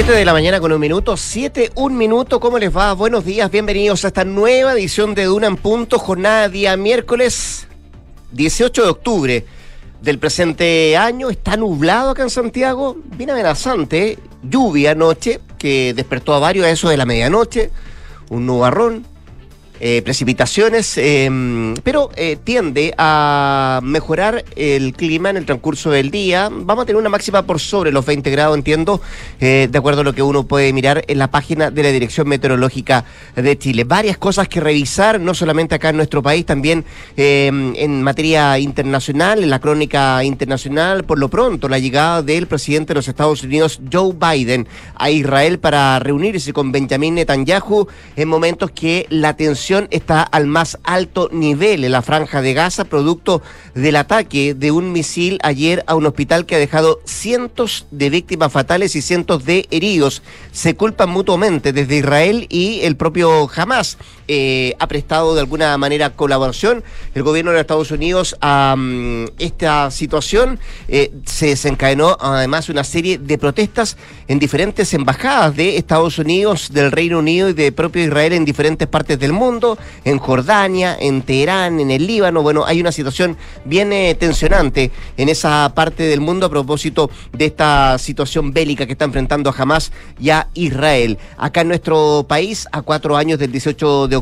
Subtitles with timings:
[0.00, 2.94] 7 de la mañana con un minuto, 7, un minuto, ¿cómo les va?
[2.94, 7.68] Buenos días, bienvenidos a esta nueva edición de Duna en Punto, jornada día miércoles
[8.32, 9.46] 18 de octubre
[10.00, 11.28] del presente año.
[11.28, 16.88] Está nublado acá en Santiago, bien amenazante, lluvia anoche, que despertó a varios a eso
[16.88, 17.70] de la medianoche,
[18.30, 19.04] un nubarrón,
[19.82, 26.50] eh, precipitaciones, em, pero eh, tiende a mejorar el clima en el transcurso del día.
[26.52, 29.00] Vamos a tener una máxima por sobre los 20 grados, entiendo,
[29.40, 32.28] eh, de acuerdo a lo que uno puede mirar en la página de la Dirección
[32.28, 33.84] Meteorológica de Chile.
[33.84, 36.84] Varias cosas que revisar, no solamente acá en nuestro país, también
[37.16, 42.88] em, en materia internacional, en la crónica internacional, por lo pronto, la llegada del presidente
[42.88, 48.70] de los Estados Unidos, Joe Biden, a Israel para reunirse con Benjamin Netanyahu en momentos
[48.72, 53.42] que la tensión está al más alto nivel en la franja de Gaza, producto
[53.74, 58.52] del ataque de un misil ayer a un hospital que ha dejado cientos de víctimas
[58.52, 60.22] fatales y cientos de heridos.
[60.50, 63.96] Se culpan mutuamente desde Israel y el propio Hamas.
[64.32, 66.84] Eh, ha prestado de alguna manera colaboración
[67.16, 70.60] el gobierno de Estados Unidos a mm, esta situación.
[70.86, 73.96] Eh, se desencadenó además una serie de protestas
[74.28, 78.86] en diferentes embajadas de Estados Unidos, del Reino Unido y de propio Israel en diferentes
[78.86, 82.42] partes del mundo en Jordania, en Teherán, en el Líbano.
[82.42, 87.46] Bueno, hay una situación bien eh, tensionante en esa parte del mundo a propósito de
[87.46, 91.18] esta situación bélica que está enfrentando a Hamas y a Israel.
[91.36, 94.19] Acá en nuestro país, a cuatro años del 18 de octubre,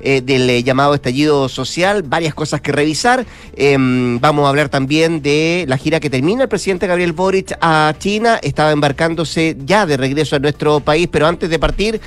[0.00, 3.26] eh, del eh, llamado estallido social, varias cosas que revisar.
[3.56, 7.94] Em, vamos a hablar también de la gira que termina el presidente Gabriel Boric a
[7.98, 8.38] China.
[8.42, 12.00] Estaba embarcándose ya de regreso a nuestro país, pero antes de partir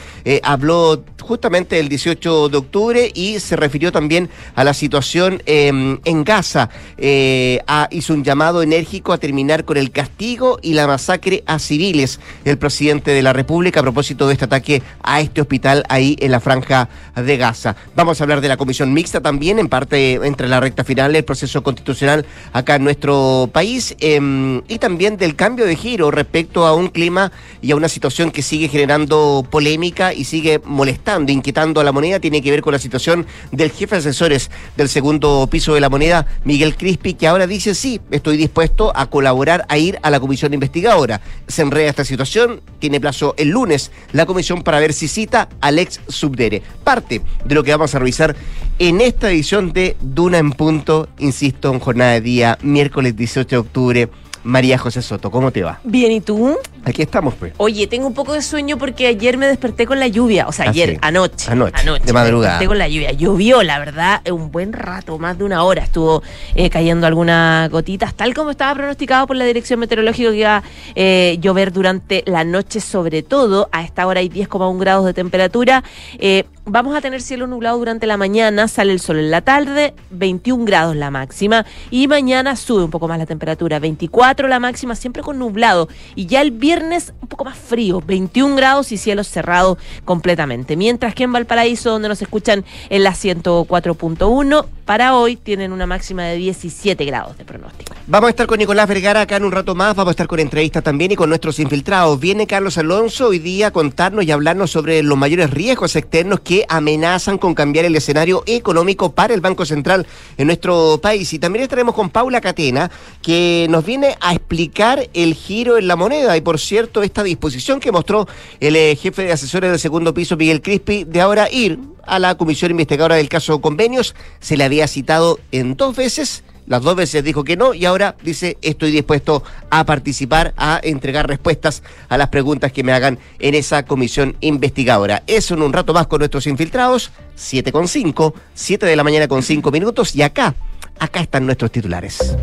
[0.44, 6.23] habló justamente el 18 de octubre y se refirió también a la situación em, en
[6.23, 6.69] Gaza.
[6.97, 7.59] Eh,
[7.91, 12.19] hizo un llamado enérgico a terminar con el castigo y la masacre a civiles.
[12.45, 16.31] El presidente de la República a propósito de este ataque a este hospital ahí en
[16.31, 17.75] la franja de Gaza.
[17.95, 21.23] Vamos a hablar de la comisión mixta también, en parte entre la recta final del
[21.23, 26.73] proceso constitucional acá en nuestro país em, y también del cambio de giro respecto a
[26.73, 31.83] un clima y a una situación que sigue generando polémica y sigue molestando inquietando a
[31.83, 35.73] la moneda, tiene que ver con la situación del jefe de asesores del segundo piso
[35.73, 39.99] de la moneda, Miguel Crispi, que ahora dice sí, estoy dispuesto a colaborar, a ir
[40.01, 41.21] a la comisión investigadora.
[41.47, 45.79] Se enreda esta situación, tiene plazo el lunes la comisión para ver si cita al
[45.79, 46.61] ex subdere.
[47.03, 48.35] De lo que vamos a revisar
[48.79, 53.57] en esta edición de Duna en Punto, insisto, en jornada de día, miércoles 18 de
[53.57, 54.09] octubre.
[54.44, 55.79] María José Soto, ¿cómo te va?
[55.83, 56.56] Bien, ¿y tú?
[56.85, 57.53] Aquí estamos, pues.
[57.57, 60.47] Oye, tengo un poco de sueño porque ayer me desperté con la lluvia.
[60.47, 61.50] O sea, ah, ayer, anoche.
[61.50, 61.81] Anoche.
[61.81, 62.06] Anoche.
[62.06, 62.59] De madrugada.
[62.59, 63.12] Me desperté con la lluvia.
[63.12, 65.81] Llovió, la verdad, un buen rato, más de una hora.
[65.81, 66.22] Estuvo
[66.53, 70.63] eh, cayendo algunas gotitas, tal como estaba pronosticado por la Dirección Meteorológica que iba a
[70.94, 73.68] eh, llover durante la noche, sobre todo.
[73.72, 75.84] A esta hora hay 10,1 grados de temperatura.
[76.19, 79.95] Eh, vamos a tener cielo nublado durante la mañana, sale el sol en la tarde,
[80.12, 81.66] 21 grados la máxima.
[81.90, 85.88] Y mañana sube un poco más la temperatura, 24 la máxima, siempre con nublado.
[86.13, 90.75] Y ya el viernes viernes un poco más frío, 21 grados y cielo cerrado completamente.
[90.75, 96.24] Mientras que en Valparaíso, donde nos escuchan en la 104.1, para hoy tienen una máxima
[96.24, 97.96] de 17 grados de pronóstico.
[98.08, 100.40] Vamos a estar con Nicolás Vergara acá en un rato más, vamos a estar con
[100.40, 102.19] entrevistas también y con nuestros infiltrados.
[102.19, 106.66] Viene Carlos Alonso hoy día a contarnos y hablarnos sobre los mayores riesgos externos que
[106.69, 110.06] amenazan con cambiar el escenario económico para el Banco Central
[110.38, 111.34] en nuestro país.
[111.34, 112.92] Y también estaremos con Paula Catena,
[113.24, 117.79] que nos viene a explicar el giro en la moneda y por cierto, esta disposición
[117.79, 118.27] que mostró
[118.59, 122.35] el eh, jefe de asesores del segundo piso, Miguel Crispi, de ahora ir a la
[122.35, 126.43] comisión investigadora del caso convenios, se le había citado en dos veces.
[126.67, 131.27] Las dos veces dijo que no y ahora dice estoy dispuesto a participar, a entregar
[131.27, 135.21] respuestas a las preguntas que me hagan en esa comisión investigadora.
[135.27, 139.27] Eso en un rato más con nuestros infiltrados, 7 con 5, 7 de la mañana
[139.27, 140.55] con 5 minutos y acá,
[140.97, 142.35] acá están nuestros titulares.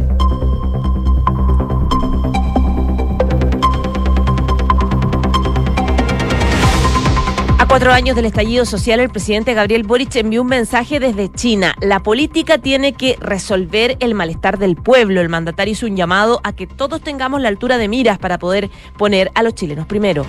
[7.72, 11.74] Cuatro años del estallido social, el presidente Gabriel Boric envió un mensaje desde China.
[11.80, 15.22] La política tiene que resolver el malestar del pueblo.
[15.22, 18.68] El mandatario hizo un llamado a que todos tengamos la altura de miras para poder
[18.98, 20.26] poner a los chilenos primero.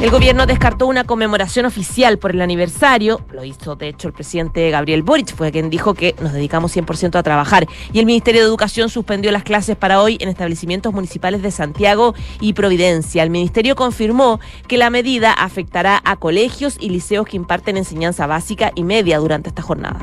[0.00, 3.20] El gobierno descartó una conmemoración oficial por el aniversario.
[3.32, 7.18] Lo hizo, de hecho, el presidente Gabriel Boric, fue quien dijo que nos dedicamos 100%
[7.18, 7.66] a trabajar.
[7.92, 12.14] Y el Ministerio de Educación suspendió las clases para hoy en establecimientos municipales de Santiago
[12.40, 13.22] y Providencia.
[13.22, 18.72] El ministerio confirmó que la medida afectará a colegios y liceos que imparten enseñanza básica
[18.74, 19.98] y media durante esta jornada.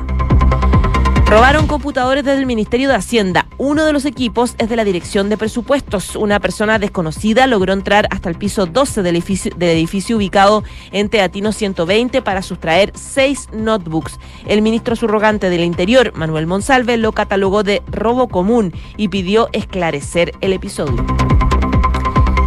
[1.28, 3.46] Robaron computadores desde el Ministerio de Hacienda.
[3.58, 6.16] Uno de los equipos es de la Dirección de Presupuestos.
[6.16, 12.22] Una persona desconocida logró entrar hasta el piso 12 del edificio, ubicado en Teatino 120
[12.22, 14.18] para sustraer seis notebooks.
[14.46, 20.32] El ministro subrogante del Interior, Manuel Monsalve, lo catalogó de robo común y pidió esclarecer
[20.40, 21.04] el episodio.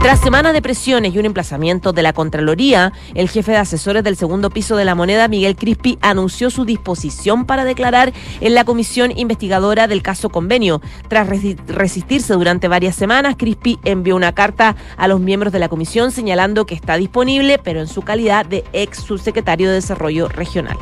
[0.02, 4.18] Tras semanas de presiones y un emplazamiento de la Contraloría, el jefe de asesores del
[4.18, 9.16] segundo piso de la moneda, Miguel Crispi, anunció su disposición para declarar en la comisión
[9.16, 10.82] investigadora del caso convenio.
[11.08, 16.12] Tras resistirse durante varias semanas, Crispi envió una carta a los miembros de la comisión
[16.12, 20.80] señalando que está disponible, pero en su calidad de ex subsecretario de Desarrollo Regional.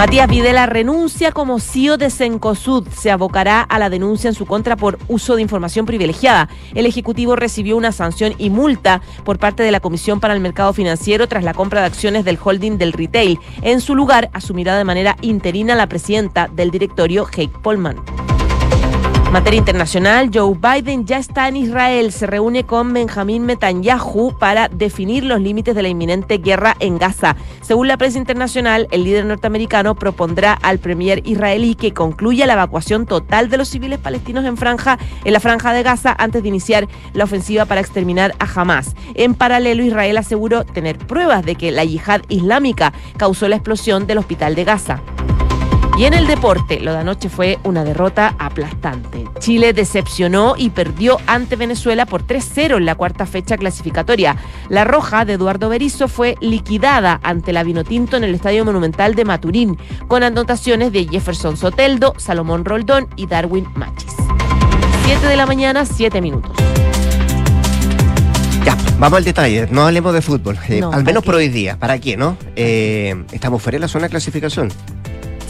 [0.00, 2.88] Matías Videla renuncia como CEO de Cencosud.
[2.88, 6.48] Se abocará a la denuncia en su contra por uso de información privilegiada.
[6.74, 10.72] El Ejecutivo recibió una sanción y multa por parte de la Comisión para el Mercado
[10.72, 13.38] Financiero tras la compra de acciones del holding del retail.
[13.60, 17.96] En su lugar, asumirá de manera interina la presidenta del directorio, Heike Polman
[19.30, 22.10] materia internacional, Joe Biden ya está en Israel.
[22.10, 27.36] Se reúne con Benjamín Netanyahu para definir los límites de la inminente guerra en Gaza.
[27.60, 33.06] Según la prensa internacional, el líder norteamericano propondrá al premier israelí que concluya la evacuación
[33.06, 36.88] total de los civiles palestinos en franja en la franja de Gaza antes de iniciar
[37.12, 38.96] la ofensiva para exterminar a Hamas.
[39.14, 44.18] En paralelo, Israel aseguró tener pruebas de que la yihad islámica causó la explosión del
[44.18, 45.00] hospital de Gaza.
[45.98, 49.26] Y en el deporte, lo de anoche fue una derrota aplastante.
[49.38, 54.36] Chile decepcionó y perdió ante Venezuela por 3-0 en la cuarta fecha clasificatoria.
[54.70, 59.26] La roja de Eduardo Berizzo fue liquidada ante la Vinotinto en el Estadio Monumental de
[59.26, 59.78] Maturín,
[60.08, 64.14] con anotaciones de Jefferson Soteldo, Salomón Roldón y Darwin Machis.
[65.04, 66.52] 7 de la mañana, 7 minutos.
[68.64, 71.78] Ya, vamos al detalle, no hablemos de fútbol, eh, al menos por hoy día.
[71.78, 72.36] ¿Para qué, no?
[72.56, 74.70] Eh, estamos fuera de la zona de clasificación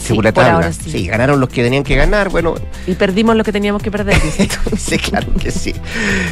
[0.01, 2.55] sí, ganaron los que tenían que ganar, bueno.
[2.87, 4.15] Y perdimos lo que teníamos que perder.
[4.77, 5.73] sí, claro que sí.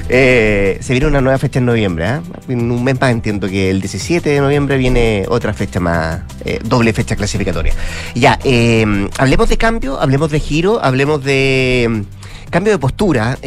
[0.10, 2.20] Eh, se viene una nueva fecha en noviembre, ¿eh?
[2.50, 6.60] En un mes más entiendo que el 17 de noviembre viene otra fecha más, eh,
[6.64, 7.74] doble fecha clasificatoria.
[8.16, 12.06] Ya, eh, hablemos de cambio, hablemos de giro, hablemos de
[12.50, 13.38] cambio de postura.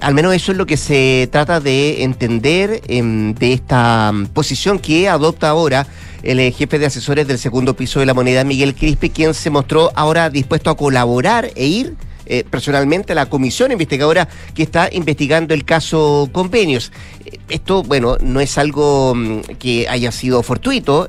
[0.00, 4.78] al menos eso es lo que se trata de entender em, de esta mm, posición
[4.78, 5.86] que adopta ahora
[6.22, 9.50] el eh, jefe de asesores del segundo piso de la moneda, Miguel Crispi, quien se
[9.50, 11.94] mostró ahora dispuesto a colaborar e ir
[12.26, 16.92] eh, personalmente a la comisión investigadora que está investigando el caso convenios.
[17.24, 21.08] Eh, esto, bueno, no es algo mm, que haya sido fortuito.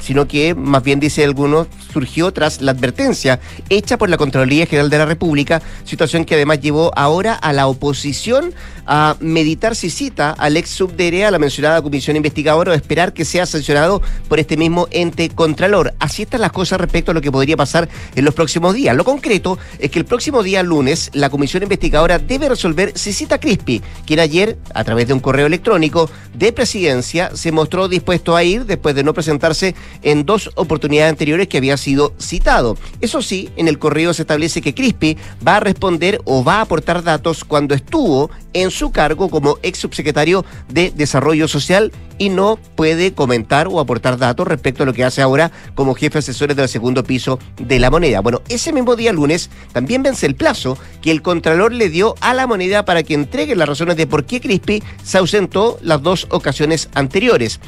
[0.00, 4.90] Sino que más bien dice algunos surgió tras la advertencia hecha por la Contraloría General
[4.90, 8.54] de la República, situación que además llevó ahora a la oposición
[8.86, 13.24] a meditar si cita al ex subdere a la mencionada comisión investigadora o esperar que
[13.24, 15.94] sea sancionado por este mismo ente contralor.
[15.98, 18.96] Así están las cosas respecto a lo que podría pasar en los próximos días.
[18.96, 23.38] Lo concreto es que el próximo día lunes la comisión investigadora debe resolver si cita
[23.38, 28.42] Crispi, quien ayer, a través de un correo electrónico de presidencia, se mostró dispuesto a
[28.42, 32.76] ir después de no presentarse en dos oportunidades anteriores que había sido citado.
[33.00, 35.16] Eso sí, en el correo se establece que Crispi
[35.46, 39.78] va a responder o va a aportar datos cuando estuvo en su cargo como ex
[39.78, 45.04] subsecretario de Desarrollo Social y no puede comentar o aportar datos respecto a lo que
[45.04, 48.20] hace ahora como jefe asesores del segundo piso de la moneda.
[48.20, 52.34] Bueno, ese mismo día lunes también vence el plazo que el Contralor le dio a
[52.34, 56.26] la moneda para que entregue las razones de por qué Crispi se ausentó las dos
[56.30, 57.58] ocasiones anteriores.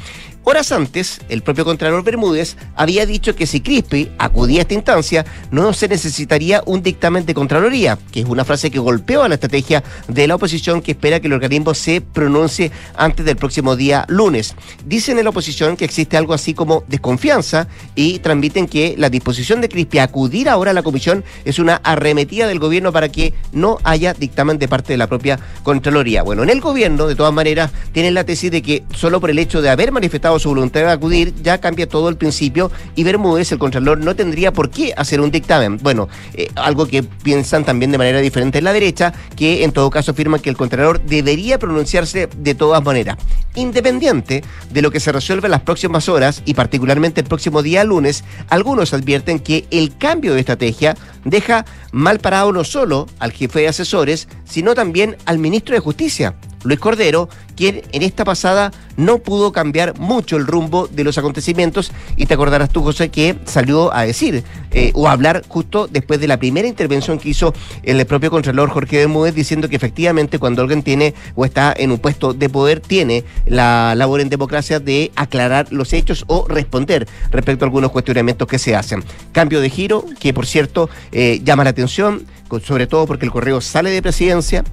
[0.45, 5.25] Horas antes, el propio Contralor Bermúdez había dicho que si Crispi acudía a esta instancia,
[5.51, 9.35] no se necesitaría un dictamen de Contraloría, que es una frase que golpeó a la
[9.35, 14.03] estrategia de la oposición que espera que el organismo se pronuncie antes del próximo día
[14.09, 14.53] lunes.
[14.85, 19.61] Dicen en la oposición que existe algo así como desconfianza y transmiten que la disposición
[19.61, 23.33] de Crispi a acudir ahora a la comisión es una arremetida del gobierno para que
[23.53, 26.21] no haya dictamen de parte de la propia Contraloría.
[26.21, 29.39] Bueno, en el gobierno, de todas maneras, tienen la tesis de que solo por el
[29.39, 33.51] hecho de haber manifestado su voluntad de acudir, ya cambia todo el principio y Bermúdez,
[33.51, 35.77] el Contralor, no tendría por qué hacer un dictamen.
[35.77, 39.89] Bueno, eh, algo que piensan también de manera diferente en la derecha, que en todo
[39.89, 43.17] caso afirman que el Contralor debería pronunciarse de todas maneras.
[43.55, 47.83] Independiente de lo que se resuelve en las próximas horas y particularmente el próximo día
[47.83, 53.61] lunes, algunos advierten que el cambio de estrategia deja mal parado no solo al jefe
[53.61, 59.19] de asesores, sino también al ministro de Justicia Luis Cordero, quien en esta pasada no
[59.19, 63.93] pudo cambiar mucho el rumbo de los acontecimientos y te acordarás tú, José, que salió
[63.93, 67.53] a decir eh, o a hablar justo después de la primera intervención que hizo
[67.83, 71.99] el propio Contralor Jorge Bermúdez diciendo que efectivamente cuando alguien tiene o está en un
[71.99, 77.65] puesto de poder tiene la labor en democracia de aclarar los hechos o responder respecto
[77.65, 79.03] a algunos cuestionamientos que se hacen.
[79.31, 82.25] Cambio de giro que por cierto eh, llama la atención,
[82.65, 84.63] sobre todo porque el correo sale de presidencia,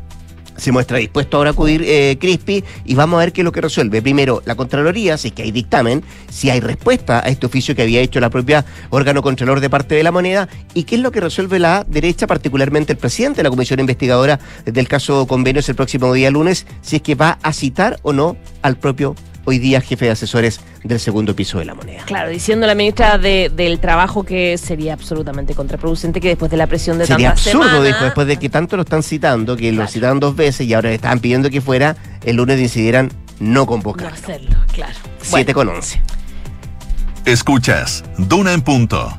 [0.56, 3.52] se muestra dispuesto ahora a acudir eh, Crispi y vamos a ver qué es lo
[3.52, 4.02] que resuelve.
[4.02, 7.82] Primero, la Contraloría, si es que hay dictamen, si hay respuesta a este oficio que
[7.82, 11.12] había hecho la propia órgano contralor de parte de la moneda y qué es lo
[11.12, 15.76] que resuelve la derecha, particularmente el presidente de la Comisión Investigadora del caso Convenios el
[15.76, 19.80] próximo día lunes, si es que va a citar o no al propio hoy día
[19.80, 22.02] jefe de asesores del segundo piso de la moneda.
[22.04, 26.98] Claro, diciendo la ministra del Trabajo que sería absolutamente contraproducente que después de la presión
[26.98, 30.36] de Sería absurdo, dijo, después de que tanto lo están citando, que lo citaron dos
[30.36, 34.08] veces y ahora le estaban pidiendo que fuera, el lunes decidieran no convocar.
[34.08, 34.94] No hacerlo, claro.
[35.22, 36.00] 7 con 11.
[37.24, 39.16] Escuchas, Duna en punto.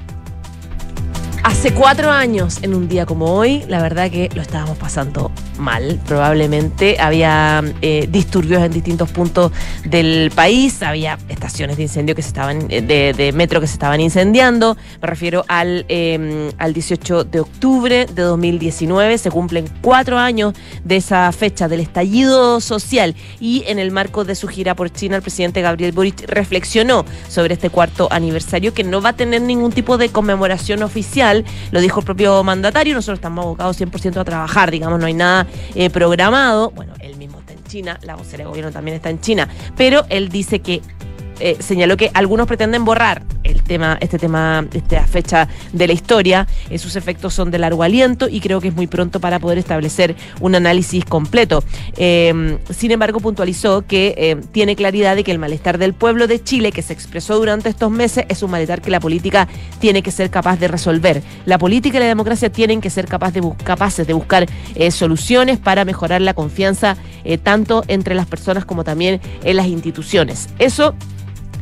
[1.44, 6.00] Hace cuatro años, en un día como hoy, la verdad que lo estábamos pasando mal,
[6.06, 6.98] probablemente.
[7.00, 9.52] Había eh, disturbios en distintos puntos
[9.84, 14.00] del país, había estaciones de incendio que se estaban, eh, de, metro que se estaban
[14.02, 14.78] incendiando.
[15.02, 19.18] Me refiero al, em, al 18 de octubre de 2019.
[19.18, 24.36] Se cumplen cuatro años de esa fecha del estallido social y en el marco de
[24.36, 29.02] su gira por China, el presidente Gabriel Boric reflexionó sobre este cuarto aniversario que no
[29.02, 33.46] va a tener ningún tipo de conmemoración oficial lo dijo el propio mandatario, nosotros estamos
[33.46, 36.72] abocados 100% a trabajar, digamos, no hay nada eh, programado.
[36.72, 40.06] Bueno, él mismo está en China, la vocera de gobierno también está en China, pero
[40.10, 40.82] él dice que
[41.42, 46.48] eh, señaló que algunos pretenden borrar el tema, este tema, esta fecha de la historia.
[46.70, 49.58] Eh, sus efectos son de largo aliento y creo que es muy pronto para poder
[49.58, 51.64] establecer un análisis completo.
[51.98, 56.72] Eh, sin embargo, puntualizó que tiene claridad de que el malestar del pueblo de Chile
[56.72, 59.48] que se expresó durante estos meses es un malestar que la política
[59.80, 61.24] tiene que ser capaz de resolver.
[61.46, 63.34] La política y la democracia tienen que ser capaz
[63.64, 64.48] capaces de buscar
[64.92, 66.98] soluciones para mejorar la confianza
[67.44, 70.50] tanto entre las personas como también en las instituciones.
[70.60, 70.96] Eso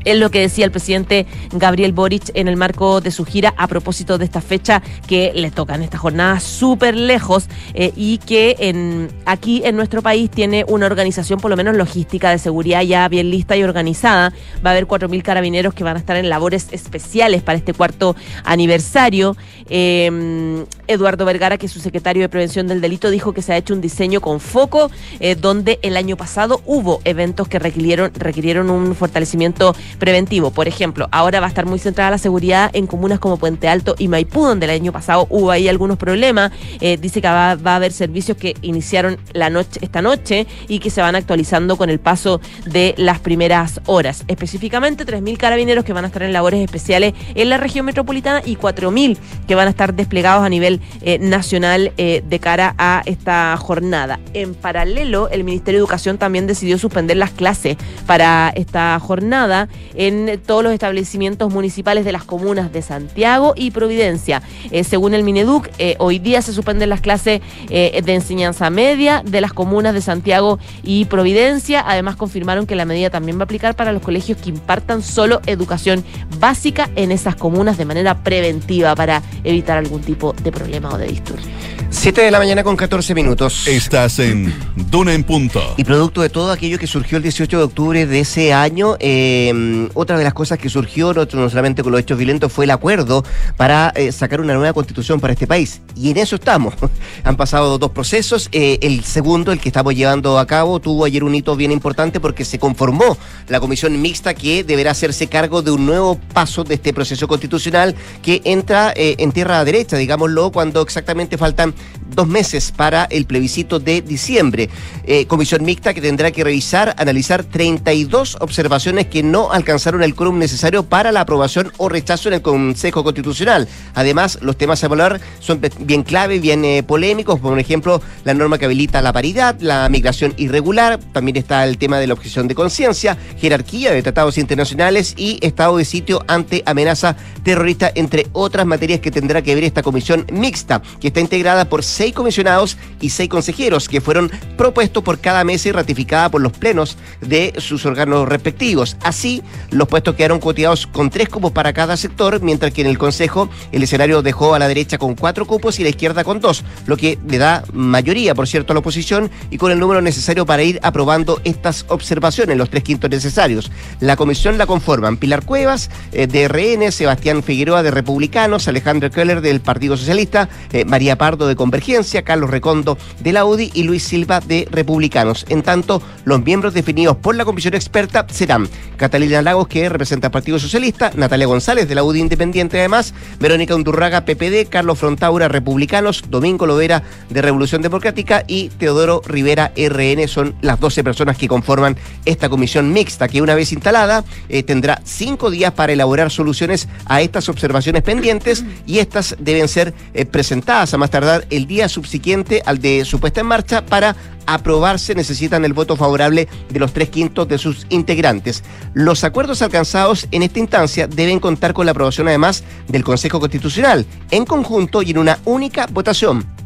[0.06, 3.68] es lo que decía el presidente Gabriel Boric en el marco de su gira a
[3.68, 8.56] propósito de esta fecha que le toca en esta jornada súper lejos eh, y que
[8.60, 13.08] en, aquí en nuestro país tiene una organización por lo menos logística de seguridad ya
[13.08, 14.34] bien lista y organizada.
[14.65, 18.15] Va a haber 4.000 carabineros que van a estar en labores especiales para este cuarto
[18.44, 19.36] aniversario.
[19.70, 23.58] Em, Eduardo Vergara, que es su secretario de Prevención del Delito, dijo que se ha
[23.58, 24.89] hecho un diseño con foco
[25.20, 30.51] eh, donde el año pasado hubo eventos que requirieron, requirieron un fortalecimiento preventivo.
[30.51, 33.96] Por ejemplo, ahora va a estar muy centrada la seguridad en comunas como Puente Alto
[33.98, 36.51] y Maipú, donde el año pasado hubo ahí algunos problemas.
[36.81, 40.89] Eh, dice que va, a haber servicios que iniciaron la noche, esta noche y que
[40.89, 44.24] se van actualizando con el paso de las primeras horas.
[44.27, 48.55] Específicamente, 3.000 carabineros que van a estar en labores especiales en la región metropolitana y
[48.55, 49.17] 4.000
[49.48, 54.19] que van a estar desplegados a nivel eh, nacional eh, de cara a esta jornada.
[54.34, 60.39] En paralelo, el Ministerio de Educación también decidió suspender las clases para esta jornada en
[60.45, 64.41] todos los establecimientos municipales de las comunas de Santiago y Providencia.
[64.71, 69.24] Eh, según el Mineduc, eh, hoy día se suspenden las clases eh, de enseñanza media
[69.25, 71.83] de las comunas de Santiago y Providencia.
[71.86, 75.41] Además, confirmaron que la medida también va a aplicar para los colegios que impartan solo
[75.45, 76.03] educación
[76.39, 81.07] básica en esas comunas de manera preventiva para evitar algún tipo de problema o de
[81.07, 81.45] disturbio.
[81.91, 83.67] 7 de la mañana con 14 minutos.
[83.67, 85.74] Estás en Duna en Punto.
[85.75, 89.89] Y producto de todo aquello que surgió el 18 de octubre de ese año, eh,
[89.96, 93.25] otra de las cosas que surgió, no, solamente con los hechos violentos, fue el acuerdo
[93.58, 95.81] para eh, sacar una nueva constitución para este país.
[95.96, 96.75] Y en eso estamos.
[97.24, 98.50] Han pasado dos procesos.
[98.51, 102.19] Eh, el segundo, el que estamos llevando a cabo, tuvo ayer un hito bien importante
[102.19, 103.17] porque se conformó
[103.48, 107.96] la comisión mixta que deberá hacerse cargo de un nuevo paso de este proceso constitucional
[108.22, 111.74] que entra en tierra derecha, digámoslo, cuando exactamente faltan
[112.15, 114.69] dos meses para el plebiscito de diciembre.
[115.05, 120.38] Eh, comisión mixta que tendrá que revisar, analizar 32 observaciones que no alcanzaron el quórum
[120.38, 123.67] necesario para la aprobación o rechazo en el Consejo Constitucional.
[123.93, 128.57] Además, los temas a evaluar son bien clave, bien eh, polémicos, por ejemplo, la norma
[128.57, 132.55] que habilita la paridad, la migración irregular, también está el tema de la objeción de
[132.55, 139.00] conciencia, jerarquía de tratados internacionales y estado de sitio ante amenaza terrorista, entre otras materias
[139.00, 143.29] que tendrá que ver esta comisión mixta, que está integrada por seis comisionados y seis
[143.29, 148.27] consejeros que fueron propuestos por cada mesa y ratificada por los plenos de sus órganos
[148.27, 148.97] respectivos.
[149.03, 152.97] Así, los puestos quedaron coteados con tres cupos para cada sector, mientras que en el
[152.97, 156.63] Consejo el escenario dejó a la derecha con cuatro cupos y la izquierda con dos,
[156.85, 160.45] lo que le da mayoría, por cierto, a la oposición y con el número necesario
[160.45, 163.71] para ir aprobando estas observaciones, los tres quintos necesarios.
[163.99, 169.41] La comisión la conforman Pilar Cuevas, eh, de RN, Sebastián Figueroa, de Republicanos, Alejandro Keller,
[169.41, 174.04] del Partido Socialista, eh, María Pardo, de Convergencia, Carlos Recondo, de la UDI y Luis
[174.04, 175.46] Silva, de Republicanos.
[175.50, 180.32] En tanto, los miembros definidos por la comisión experta serán Catalina Lagos, que representa al
[180.32, 186.24] Partido Socialista, Natalia González, de la UDI Independiente además, Verónica Undurraga, PPD, Carlos Frontaura, Republicanos,
[186.30, 190.30] Domingo Lovera, de Revolución Democrática y Teodoro Rivera, RN.
[190.30, 195.01] Son las 12 personas que conforman esta comisión mixta, que una vez instalada eh, tendrá
[195.04, 200.94] cinco días para elaborar soluciones a estas observaciones pendientes y estas deben ser eh, presentadas
[200.94, 204.15] a más tardar el día subsiguiente al de su puesta en marcha para
[204.46, 208.63] aprobarse necesitan el voto favorable de los tres quintos de sus integrantes.
[208.94, 214.06] Los acuerdos alcanzados en esta instancia deben contar con la aprobación además del Consejo Constitucional
[214.32, 216.59] en conjunto y en una única votación.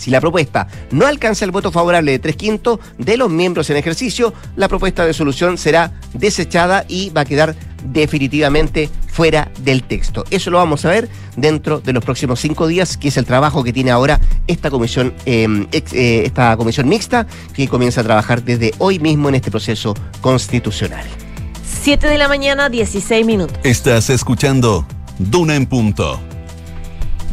[0.00, 3.76] Si la propuesta no alcanza el voto favorable de tres quintos de los miembros en
[3.76, 7.54] ejercicio, la propuesta de solución será desechada y va a quedar
[7.84, 10.24] definitivamente fuera del texto.
[10.30, 13.62] Eso lo vamos a ver dentro de los próximos cinco días, que es el trabajo
[13.62, 18.72] que tiene ahora esta comisión, eh, eh, esta comisión mixta, que comienza a trabajar desde
[18.78, 21.04] hoy mismo en este proceso constitucional.
[21.82, 23.58] 7 de la mañana, 16 minutos.
[23.64, 24.86] Estás escuchando
[25.18, 26.29] Duna en Punto.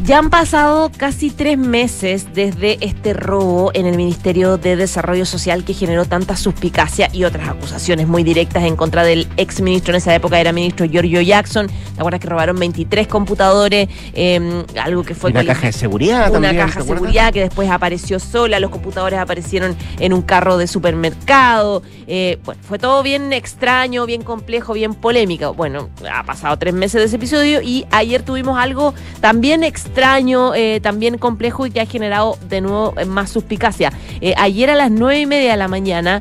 [0.04, 5.64] Ya han pasado casi tres meses desde este robo en el Ministerio de Desarrollo Social
[5.64, 9.96] que generó tanta suspicacia y otras acusaciones muy directas en contra del ex ministro en
[9.96, 11.66] esa época, era ministro Giorgio Jackson.
[11.66, 13.88] ¿Te acuerdas que robaron 23 computadores?
[14.14, 15.30] Eh, algo que fue...
[15.32, 16.56] Una caja de seguridad Una también.
[16.56, 21.82] caja de seguridad que después apareció sola, los computadores aparecieron en un carro de supermercado.
[22.06, 25.54] Eh, bueno, fue todo bien extraño, bien complejo, bien polémico.
[25.54, 29.87] Bueno, ha pasado tres meses de ese episodio y ayer tuvimos algo también extraño,
[30.54, 33.92] eh, también complejo y que ha generado de nuevo eh, más suspicacia.
[34.20, 36.20] Eh, ayer a las nueve y media de la mañana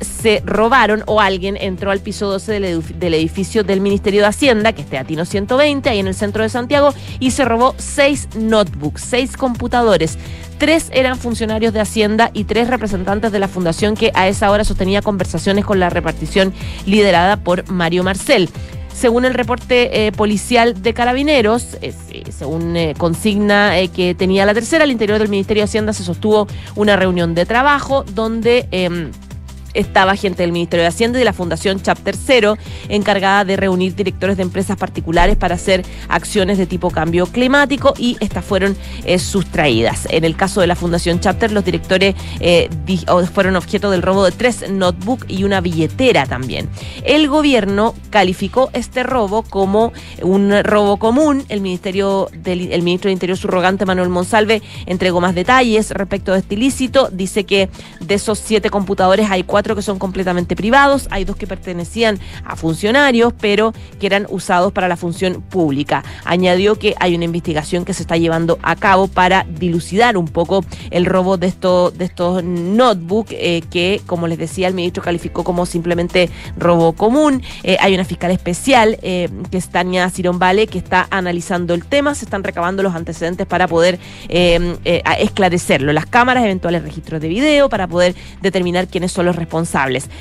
[0.00, 4.72] se robaron o alguien entró al piso 12 del, del edificio del Ministerio de Hacienda,
[4.72, 9.02] que está Atino 120, ahí en el centro de Santiago, y se robó seis notebooks,
[9.02, 10.18] seis computadores.
[10.58, 14.64] Tres eran funcionarios de Hacienda y tres representantes de la fundación que a esa hora
[14.64, 16.54] sostenía conversaciones con la repartición
[16.86, 18.48] liderada por Mario Marcel.
[18.96, 24.46] Según el reporte eh, policial de Carabineros, eh, sí, según eh, consigna eh, que tenía
[24.46, 28.66] la tercera, al interior del Ministerio de Hacienda se sostuvo una reunión de trabajo donde...
[29.76, 32.56] estaba gente del Ministerio de Hacienda y de la Fundación Chapter Cero,
[32.88, 38.16] encargada de reunir directores de empresas particulares para hacer acciones de tipo cambio climático y
[38.20, 40.06] estas fueron eh, sustraídas.
[40.10, 42.68] En el caso de la Fundación Chapter, los directores eh,
[43.32, 46.68] fueron objeto del robo de tres notebooks y una billetera también.
[47.04, 51.44] El gobierno calificó este robo como un robo común.
[51.48, 56.38] El Ministerio del el ministro de Interior subrogante Manuel Monsalve entregó más detalles respecto de
[56.38, 57.08] este ilícito.
[57.10, 57.68] Dice que
[58.00, 62.56] de esos siete computadores hay cuatro que son completamente privados, hay dos que pertenecían a
[62.56, 66.04] funcionarios, pero que eran usados para la función pública.
[66.24, 70.64] Añadió que hay una investigación que se está llevando a cabo para dilucidar un poco
[70.90, 75.44] el robo de estos de estos notebooks eh, que, como les decía, el ministro calificó
[75.44, 77.42] como simplemente robo común.
[77.62, 81.84] Eh, hay una fiscal especial eh, que es Tania Cirón Vale que está analizando el
[81.84, 83.98] tema, se están recabando los antecedentes para poder
[84.28, 89.55] esclarecerlo, las cámaras, eventuales registros de video para poder determinar quiénes son los responsables.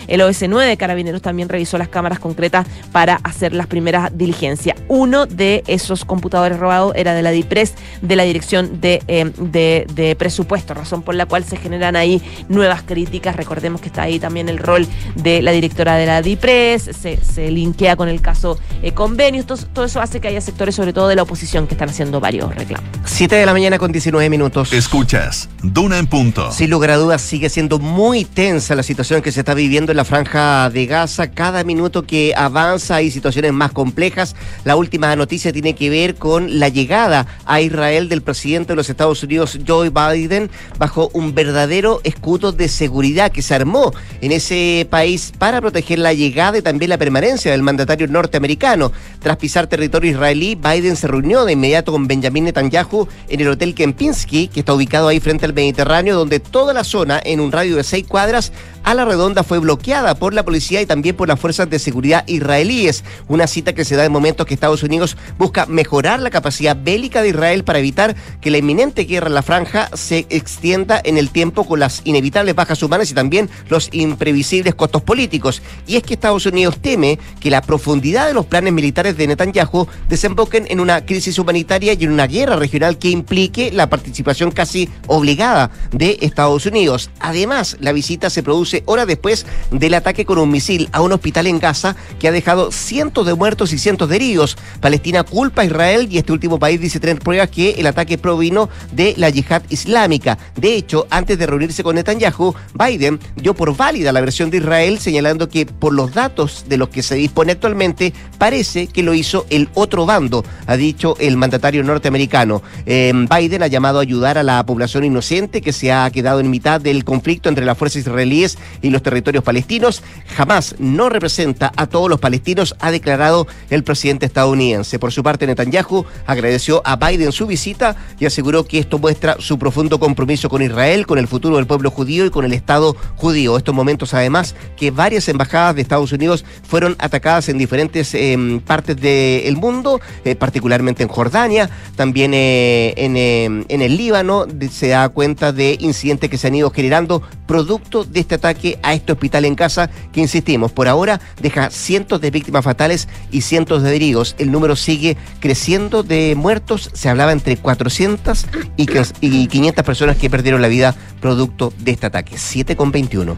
[0.08, 4.78] El OS9 de Carabineros también revisó las cámaras concretas para hacer las primeras diligencias.
[4.88, 9.88] Uno de esos computadores robados era de la DIPRES, de la Dirección de, eh, de,
[9.93, 13.36] de Presupuesto, razón por la cual se generan ahí nuevas críticas.
[13.36, 17.52] Recordemos que está ahí también el rol de la directora de la DIPRES, se, se
[17.52, 21.08] linkea con el caso eh, convenios, todo, todo eso hace que haya sectores, sobre todo
[21.08, 22.89] de la oposición, que están haciendo varios reclamos.
[23.06, 24.74] 7 de la mañana con 19 minutos.
[24.74, 26.52] Escuchas Duna en Punto.
[26.52, 29.98] Sin lugar a dudas, sigue siendo muy tensa la situación que se está viviendo en
[29.98, 31.32] la franja de Gaza.
[31.32, 34.36] Cada minuto que avanza hay situaciones más complejas.
[34.64, 38.90] La última noticia tiene que ver con la llegada a Israel del presidente de los
[38.90, 44.88] Estados Unidos, Joe Biden, bajo un verdadero escudo de seguridad que se armó en ese
[44.90, 48.92] país para proteger la llegada y también la permanencia del mandatario norteamericano.
[49.22, 53.74] Tras pisar territorio israelí, Biden se reunió de inmediato con Benjamin Netanyahu en el Hotel
[53.76, 57.76] Kempinski, que está ubicado ahí frente al Mediterráneo, donde toda la zona, en un radio
[57.76, 58.52] de seis cuadras,
[58.86, 62.24] a la redonda fue bloqueada por la policía y también por las fuerzas de seguridad
[62.28, 63.04] israelíes.
[63.28, 67.24] Una cita que se da en momentos que Estados Unidos busca mejorar la capacidad bélica
[67.24, 71.32] de Israel para evitar que la inminente guerra en la franja se extienda en el
[71.32, 75.63] tiempo con las inevitables bajas humanas y también los imprevisibles costos políticos.
[75.88, 79.88] Y es que Estados Unidos teme que la profundidad de los planes militares de Netanyahu
[80.10, 84.89] desemboquen en una crisis humanitaria y en una guerra regional que implique la participación casi
[85.08, 87.10] obligada de Estados Unidos.
[87.19, 91.48] Además, la visita se produce horas después del ataque con un misil a un hospital
[91.48, 94.58] en Gaza que ha dejado cientos de muertos y cientos de heridos.
[94.80, 98.70] Palestina culpa a Israel y este último país dice tener pruebas que el ataque provino
[98.92, 100.38] de la yihad islámica.
[100.56, 105.00] De hecho, antes de reunirse con Netanyahu, Biden dio por válida la versión de Israel,
[105.00, 109.46] señalando que por los datos de los que se dispone actualmente, parece que lo hizo
[109.50, 112.62] el otro bando, ha dicho el mandatario norteamericano.
[112.86, 116.50] Eh, Biden ha llamado a ayudar a la población inocente que se ha quedado en
[116.50, 120.04] mitad del conflicto entre las fuerzas israelíes y los territorios palestinos.
[120.36, 124.99] Jamás no representa a todos los palestinos, ha declarado el presidente estadounidense.
[124.99, 129.58] Por su parte, Netanyahu agradeció a Biden su visita y aseguró que esto muestra su
[129.60, 133.58] profundo compromiso con Israel, con el futuro del pueblo judío y con el Estado judío.
[133.58, 138.95] Estos momentos, además, que varias embajadas de Estados Unidos fueron atacadas en diferentes em, partes
[138.99, 145.51] del mundo, eh, particularmente en Jordania, también eh, em, en, el Líbano, se da cuenta
[145.51, 149.56] de incidentes que se han ido generando producto de este ataque a este hospital en
[149.56, 154.36] casa, que insistimos, por ahora deja cientos de víctimas fatales y cientos de heridos.
[154.38, 158.46] El número sigue creciendo de muertos, se hablaba entre 400
[158.78, 158.88] y,
[159.22, 162.38] y 500 personas que perdieron la vida producto de este ataque.
[162.38, 163.36] 7 con 21.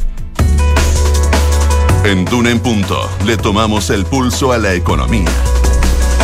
[2.05, 5.29] En Duna en Punto le tomamos el pulso a la economía.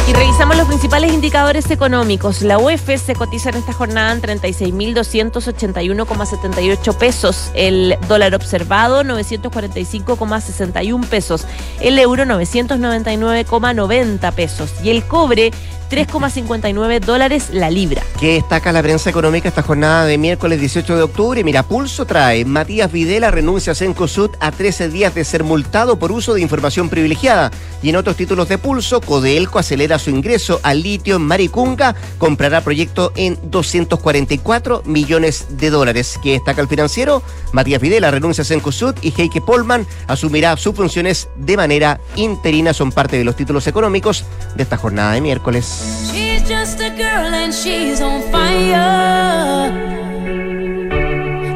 [0.06, 2.42] Y revisamos los principales indicadores económicos.
[2.42, 7.50] La UEF se cotiza en esta jornada en 36.281,78 pesos.
[7.54, 11.48] El dólar observado 945,61 pesos.
[11.80, 14.74] El euro 999,90 pesos.
[14.84, 15.54] Y el cobre
[15.94, 18.02] 3,59 dólares la libra.
[18.20, 21.44] ¿Qué destaca la prensa económica esta jornada de miércoles 18 de octubre?
[21.44, 26.12] Mira, Pulso trae, Matías Videla renuncia a Cencosud a 13 días de ser multado por
[26.12, 27.52] uso de información privilegiada.
[27.84, 32.62] Y en otros títulos de Pulso, Codelco acelera su ingreso al litio en Maricunga, comprará
[32.62, 36.20] proyecto en 244 millones de dólares.
[36.24, 37.22] ¿Qué destaca el financiero?
[37.52, 42.74] Matías Videla renuncia a Cencosud y Heike Polman asumirá sus funciones de manera interina.
[42.74, 44.26] Son parte de los títulos económicos
[44.56, 45.83] de esta jornada de miércoles.
[46.12, 49.72] She's just a girl and she's on fire.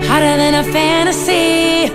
[0.08, 1.92] Hotter than a fantasy.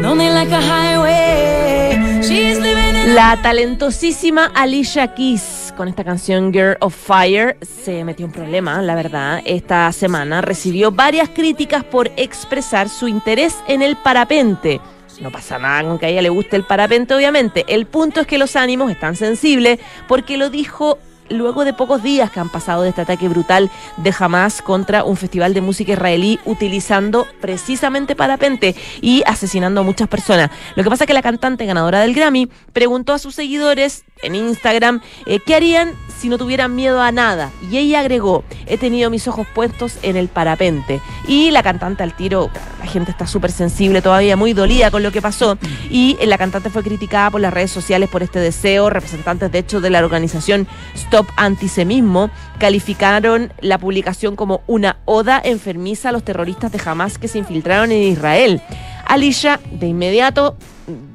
[0.00, 2.22] Lonely like a highway.
[2.22, 8.26] She's living in La talentosísima Alicia Keys con esta canción Girl of Fire se metió
[8.26, 9.42] un problema, la verdad.
[9.44, 14.80] Esta semana recibió varias críticas por expresar su interés en el parapente.
[15.20, 17.64] No pasa nada con que a ella le guste el parapente, obviamente.
[17.68, 20.98] El punto es que los ánimos están sensibles porque lo dijo
[21.30, 25.16] luego de pocos días que han pasado de este ataque brutal de Hamas contra un
[25.16, 30.50] festival de música israelí utilizando precisamente parapente y asesinando a muchas personas.
[30.74, 34.34] Lo que pasa es que la cantante ganadora del Grammy preguntó a sus seguidores en
[34.34, 37.50] Instagram eh, qué harían si no tuvieran miedo a nada.
[37.70, 41.00] Y ella agregó, he tenido mis ojos puestos en el parapente.
[41.26, 45.12] Y la cantante al tiro, la gente está súper sensible, todavía muy dolida con lo
[45.12, 45.58] que pasó.
[45.90, 48.90] Y la cantante fue criticada por las redes sociales por este deseo.
[48.90, 56.08] Representantes, de hecho, de la organización Stop Antisemismo calificaron la publicación como una oda enfermiza
[56.08, 58.60] a los terroristas de Hamas que se infiltraron en Israel.
[59.06, 60.56] Alicia de inmediato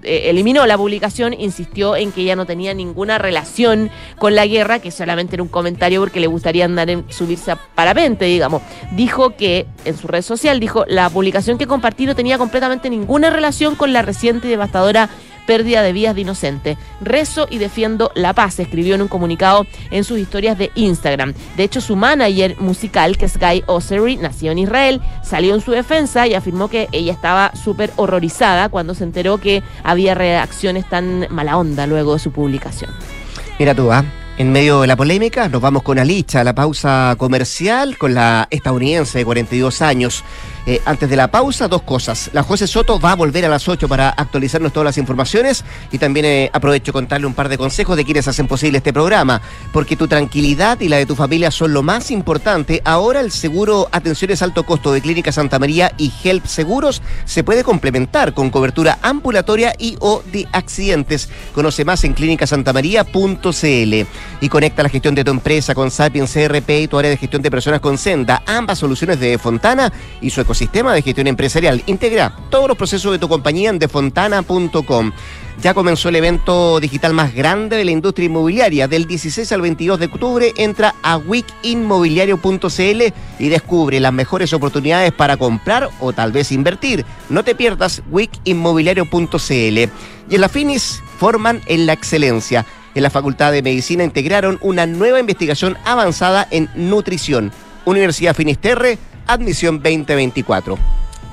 [0.03, 4.79] eh, eliminó la publicación, insistió en que ella no tenía ninguna relación con la guerra,
[4.79, 8.61] que solamente era un comentario porque le gustaría andar en subirse a parapente, digamos.
[8.91, 13.29] Dijo que en su red social, dijo, la publicación que compartí no tenía completamente ninguna
[13.29, 15.09] relación con la reciente y devastadora
[15.49, 16.77] pérdida de vidas de inocentes.
[17.01, 21.33] Rezo y defiendo la paz, escribió en un comunicado en sus historias de Instagram.
[21.57, 25.71] De hecho, su manager musical, que es Guy Ossery, nació en Israel, salió en su
[25.71, 31.25] defensa y afirmó que ella estaba súper horrorizada cuando se enteró que había reacciones tan
[31.31, 32.91] mala onda luego de su publicación.
[33.57, 34.05] Mira tú, ¿ah?
[34.39, 39.17] En medio de la polémica, nos vamos con Alicha, la pausa comercial con la estadounidense
[39.17, 40.23] de 42 años.
[40.69, 42.29] Eh, antes de la pausa, dos cosas.
[42.31, 45.97] La José Soto va a volver a las 8 para actualizarnos todas las informaciones y
[45.97, 49.41] también eh, aprovecho contarle un par de consejos de quienes hacen posible este programa,
[49.73, 52.83] porque tu tranquilidad y la de tu familia son lo más importante.
[52.85, 57.63] Ahora el seguro Atenciones Alto Costo de Clínica Santa María y Help Seguros se puede
[57.63, 61.29] complementar con cobertura ambulatoria y o de accidentes.
[61.55, 64.07] Conoce más en clínicasantamaría.cl
[64.41, 67.41] y conecta la gestión de tu empresa con Sapiens CRP y tu área de gestión
[67.41, 71.81] de personas con Senda, ambas soluciones de Fontana y su ecosistema sistema de gestión empresarial.
[71.85, 75.11] Integra todos los procesos de tu compañía en defontana.com.
[75.61, 78.89] Ya comenzó el evento digital más grande de la industria inmobiliaria.
[78.89, 83.01] Del 16 al 22 de octubre entra a wikinmobiliario.cl
[83.39, 87.05] y descubre las mejores oportunidades para comprar o tal vez invertir.
[87.29, 89.77] No te pierdas wikinmobiliario.cl.
[90.29, 92.65] Y en la Finis forman en la excelencia.
[92.95, 97.53] En la Facultad de Medicina integraron una nueva investigación avanzada en nutrición.
[97.85, 98.97] Universidad Finisterre,
[99.29, 100.77] admisión 2024.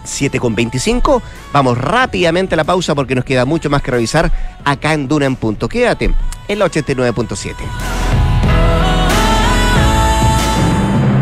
[0.06, 1.22] 7 con 25.
[1.52, 4.30] Vamos rápidamente a la pausa porque nos queda mucho más que revisar
[4.64, 5.68] acá en Duna en Punto.
[5.68, 6.14] Quédate
[6.48, 7.54] en la 89.7.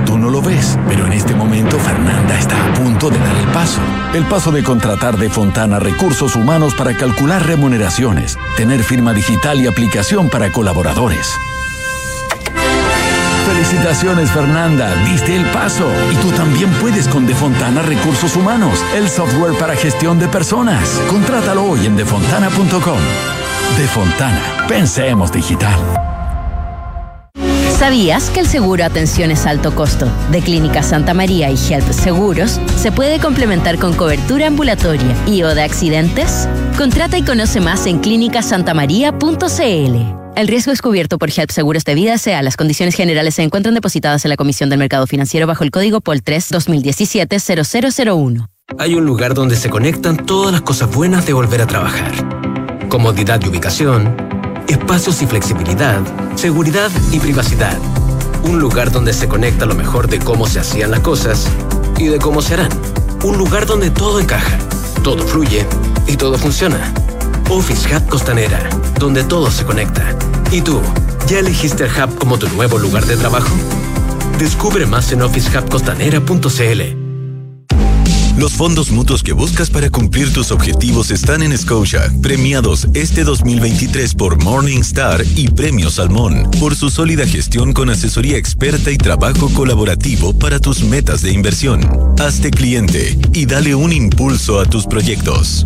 [0.04, 3.46] Tú no lo ves, pero en este momento Fernanda está a punto de dar el
[3.48, 3.80] paso.
[4.12, 9.66] El paso de contratar de Fontana recursos humanos para calcular remuneraciones, tener firma digital y
[9.66, 11.34] aplicación para colaboradores.
[13.46, 15.86] Felicitaciones Fernanda, diste el paso.
[16.12, 21.00] Y tú también puedes con Defontana Recursos Humanos, el software para gestión de personas.
[21.08, 22.98] Contrátalo hoy en defontana.com.
[23.76, 25.78] Defontana, pensemos digital.
[27.78, 32.92] ¿Sabías que el seguro Atenciones Alto Costo de Clínica Santa María y Health Seguros se
[32.92, 36.48] puede complementar con cobertura ambulatoria y o de accidentes?
[36.78, 40.23] Contrata y conoce más en clínicasantamaría.cl.
[40.36, 43.72] El riesgo es cubierto por HELP Seguros de Vida sea Las condiciones generales se encuentran
[43.72, 48.48] depositadas en la Comisión del Mercado Financiero bajo el código POL 3 2017 0001.
[48.76, 52.12] Hay un lugar donde se conectan todas las cosas buenas de volver a trabajar.
[52.88, 54.16] Comodidad y ubicación,
[54.66, 56.00] espacios y flexibilidad,
[56.34, 57.78] seguridad y privacidad.
[58.42, 61.48] Un lugar donde se conecta lo mejor de cómo se hacían las cosas
[61.96, 62.70] y de cómo se harán.
[63.22, 64.58] Un lugar donde todo encaja,
[65.04, 65.64] todo fluye
[66.08, 66.92] y todo funciona.
[67.54, 70.18] Office Hub Costanera, donde todo se conecta.
[70.50, 70.80] ¿Y tú,
[71.28, 73.54] ya elegiste el Hub como tu nuevo lugar de trabajo?
[74.40, 77.04] Descubre más en officehubcostanera.cl.
[78.36, 84.14] Los fondos mutuos que buscas para cumplir tus objetivos están en Scotia, premiados este 2023
[84.14, 90.36] por Morningstar y Premio Salmón, por su sólida gestión con asesoría experta y trabajo colaborativo
[90.36, 91.88] para tus metas de inversión.
[92.18, 95.64] Hazte cliente y dale un impulso a tus proyectos.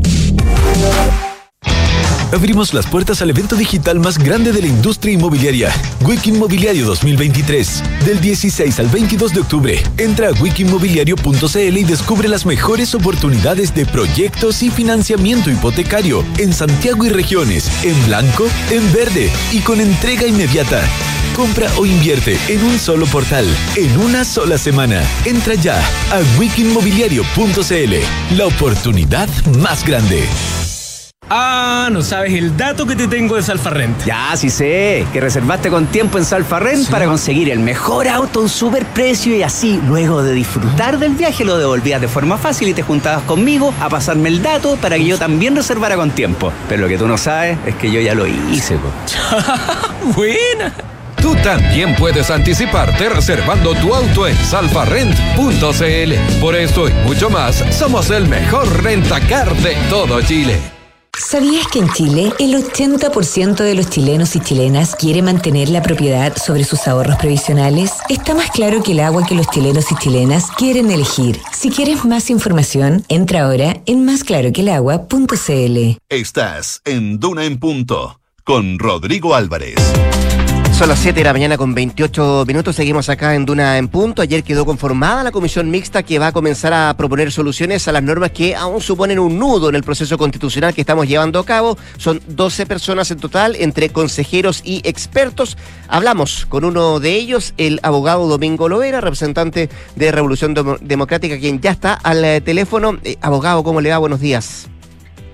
[2.32, 7.82] Abrimos las puertas al evento digital más grande de la industria inmobiliaria, Wiki Inmobiliario 2023.
[8.04, 13.86] Del 16 al 22 de octubre, entra a wikimobiliario.cl y descubre las mejores oportunidades de
[13.86, 20.26] proyectos y financiamiento hipotecario en Santiago y regiones, en blanco, en verde y con entrega
[20.26, 20.82] inmediata.
[21.34, 25.02] Compra o invierte en un solo portal, en una sola semana.
[25.24, 28.36] Entra ya a wikimobiliario.cl.
[28.36, 30.28] La oportunidad más grande.
[31.30, 34.02] Ah, no sabes el dato que te tengo de Salfarrent.
[34.06, 38.42] Ya, sí sé, que reservaste con tiempo en Salfarrent para conseguir el mejor auto a
[38.44, 42.68] un super precio y así, luego de disfrutar del viaje, lo devolvías de forma fácil
[42.68, 46.50] y te juntabas conmigo a pasarme el dato para que yo también reservara con tiempo.
[46.66, 48.90] Pero lo que tú no sabes es que yo ya lo hice, po.
[50.16, 50.72] Buena.
[51.20, 56.40] Tú también puedes anticiparte reservando tu auto en salfarrent.cl.
[56.40, 60.77] Por esto y mucho más, somos el mejor rentacar de todo Chile.
[61.18, 66.36] ¿Sabías que en Chile el 80% de los chilenos y chilenas quiere mantener la propiedad
[66.36, 67.92] sobre sus ahorros previsionales?
[68.08, 71.40] Está más claro que el agua que los chilenos y chilenas quieren elegir.
[71.52, 75.98] Si quieres más información, entra ahora en másclaroquelagua.cl.
[76.08, 79.74] Estás en Duna en Punto con Rodrigo Álvarez.
[80.78, 82.76] Son las 7 de la mañana con 28 minutos.
[82.76, 84.22] Seguimos acá en Duna en Punto.
[84.22, 88.02] Ayer quedó conformada la comisión mixta que va a comenzar a proponer soluciones a las
[88.04, 91.76] normas que aún suponen un nudo en el proceso constitucional que estamos llevando a cabo.
[91.96, 95.56] Son 12 personas en total, entre consejeros y expertos.
[95.88, 101.60] Hablamos con uno de ellos, el abogado Domingo Lovera, representante de Revolución Demo- Democrática, quien
[101.60, 102.98] ya está al eh, teléfono.
[103.02, 103.98] Eh, abogado, ¿cómo le va?
[103.98, 104.68] Buenos días.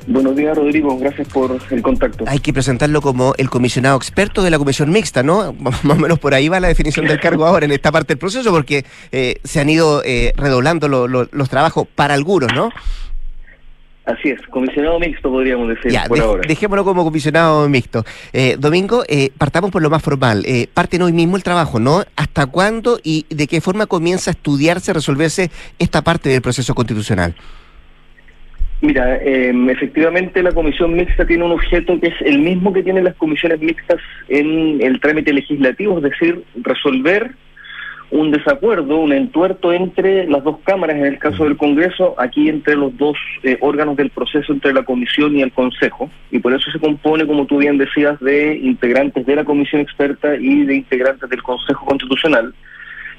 [0.07, 0.99] Buenos días, Rodrigo.
[0.99, 2.25] Gracias por el contacto.
[2.29, 5.53] Hay que presentarlo como el comisionado experto de la comisión mixta, ¿no?
[5.59, 8.19] Más o menos por ahí va la definición del cargo ahora en esta parte del
[8.19, 12.71] proceso, porque eh, se han ido eh, redoblando lo- lo- los trabajos para algunos, ¿no?
[14.05, 16.43] Así es, comisionado mixto podríamos decir Ya, por ahora.
[16.47, 18.05] dejémoslo como comisionado mixto.
[18.35, 20.45] Eh, Domingo, eh, partamos por lo más formal.
[20.47, 22.05] Eh, parten hoy mismo el trabajo, ¿no?
[22.15, 27.35] ¿Hasta cuándo y de qué forma comienza a estudiarse, resolverse esta parte del proceso constitucional?
[28.85, 33.05] Mira, eh, efectivamente la comisión mixta tiene un objeto que es el mismo que tienen
[33.05, 37.31] las comisiones mixtas en el trámite legislativo, es decir, resolver
[38.11, 42.77] un desacuerdo, un entuerto entre las dos cámaras, en el caso del Congreso, aquí entre
[42.77, 46.71] los dos eh, órganos del proceso, entre la comisión y el Consejo, y por eso
[46.71, 51.31] se compone, como tú bien decías, de integrantes de la comisión experta y de integrantes
[51.31, 52.55] del Consejo Constitucional,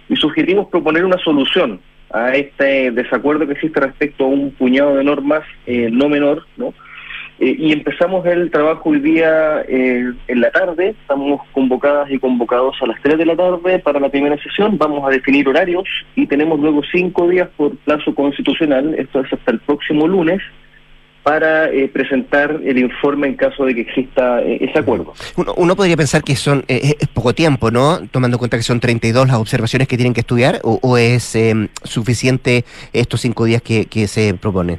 [0.10, 1.80] y su objetivo es proponer una solución
[2.12, 6.74] a este desacuerdo que existe respecto a un puñado de normas eh, no menor, ¿no?
[7.38, 12.78] Eh, y empezamos el trabajo hoy día eh, en la tarde, estamos convocadas y convocados
[12.82, 15.84] a las 3 de la tarde para la primera sesión, vamos a definir horarios
[16.16, 20.42] y tenemos luego cinco días por plazo constitucional, esto es hasta el próximo lunes,
[21.26, 25.16] para eh, presentar el informe en caso de que exista eh, ese acuerdo.
[25.36, 27.98] Uno, uno podría pensar que son eh, es poco tiempo, ¿no?
[28.12, 31.36] Tomando en cuenta que son 32 las observaciones que tienen que estudiar, o, o es
[31.36, 34.78] eh, suficiente estos cinco días que, que se propone.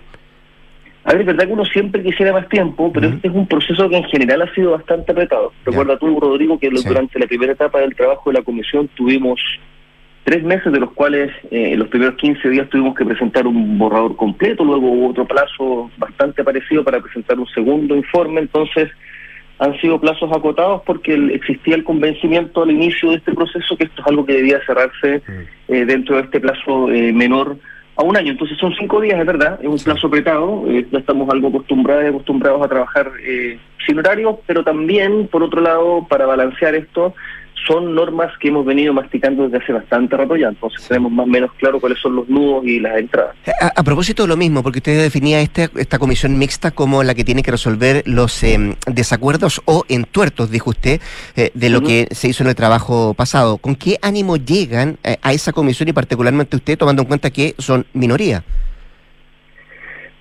[1.03, 3.89] A ver, es verdad que uno siempre quisiera más tiempo, pero este es un proceso
[3.89, 5.53] que en general ha sido bastante apretado.
[5.65, 6.89] Recuerda tú, Rodrigo, que Sí.
[6.89, 9.41] durante la primera etapa del trabajo de la comisión tuvimos
[10.27, 13.79] tres meses, de los cuales eh, en los primeros 15 días tuvimos que presentar un
[13.79, 18.91] borrador completo, luego hubo otro plazo bastante parecido para presentar un segundo informe, entonces
[19.61, 23.85] han sido plazos acotados porque el- existía el convencimiento al inicio de este proceso que
[23.85, 25.23] esto es algo que debía cerrarse
[25.69, 27.57] eh, dentro de este plazo eh, menor
[27.95, 28.33] a un año.
[28.33, 32.05] Entonces son cinco días, es verdad, es un plazo apretado, eh, ya estamos algo acostumbrados
[32.05, 37.15] y acostumbrados a trabajar eh, sin horario, pero también, por otro lado, para balancear esto,
[37.67, 41.29] son normas que hemos venido masticando desde hace bastante rato ya, entonces tenemos más o
[41.29, 43.35] menos claro cuáles son los nudos y las entradas.
[43.61, 47.15] A, a propósito de lo mismo, porque usted definía este, esta comisión mixta como la
[47.15, 51.01] que tiene que resolver los eh, desacuerdos o entuertos, dijo usted,
[51.37, 53.59] eh, de lo que se hizo en el trabajo pasado.
[53.59, 57.55] ¿Con qué ánimo llegan eh, a esa comisión y particularmente usted, tomando en cuenta que
[57.59, 58.45] son minoría?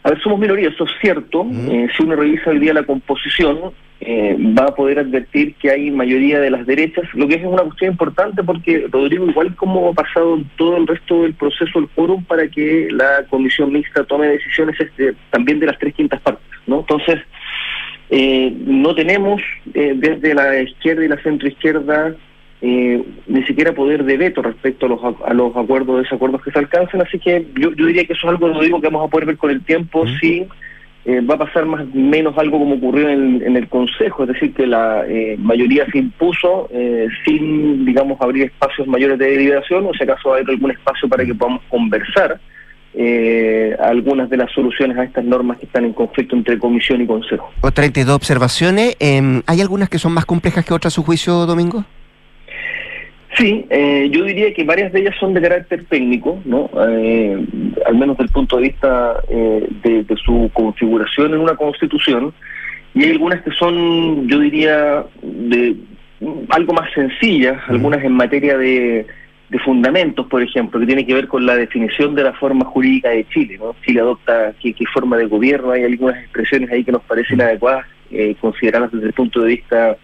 [0.06, 1.48] A ver, somos minoría, eso es cierto.
[1.68, 5.90] Eh, si uno revisa hoy día la composición, eh, va a poder advertir que hay
[5.90, 9.94] mayoría de las derechas, lo que es una cuestión importante porque, Rodrigo, igual como ha
[9.94, 14.28] pasado en todo el resto del proceso del quórum para que la comisión mixta tome
[14.28, 16.82] decisiones este, también de las tres quintas partes, ¿no?
[16.82, 17.22] Entonces,
[18.12, 19.42] eh, no tenemos
[19.74, 22.16] eh, desde la izquierda y la centroizquierda
[22.62, 26.52] eh, ni siquiera poder de veto respecto a los, a los acuerdos o desacuerdos que
[26.52, 29.08] se alcancen, así que yo, yo diría que eso es algo, lo digo, que vamos
[29.08, 30.48] a poder ver con el tiempo si
[31.06, 34.54] eh, va a pasar más menos algo como ocurrió en, en el Consejo, es decir,
[34.54, 39.94] que la eh, mayoría se impuso eh, sin, digamos, abrir espacios mayores de deliberación, o
[39.94, 42.40] si acaso va a haber algún espacio para que podamos conversar
[42.96, 47.06] eh, algunas de las soluciones a estas normas que están en conflicto entre Comisión y
[47.06, 47.52] Consejo.
[47.62, 48.96] O 32 observaciones.
[49.00, 51.84] em, ¿Hay algunas que son más complejas que otras a su juicio, Domingo?
[53.38, 56.70] Sí, eh, yo diría que varias de ellas son de carácter técnico, ¿no?
[56.88, 57.46] Eh,
[57.86, 62.34] al menos desde el punto de vista eh, de, de su configuración en una constitución,
[62.94, 65.76] y hay algunas que son, yo diría, de
[66.50, 69.06] algo más sencillas, algunas en materia de,
[69.50, 73.10] de fundamentos, por ejemplo, que tiene que ver con la definición de la forma jurídica
[73.10, 73.76] de Chile, ¿no?
[73.86, 77.86] Chile adopta qué, qué forma de gobierno, hay algunas expresiones ahí que nos parecen adecuadas,
[78.12, 79.98] eh, consideradas desde el punto de vista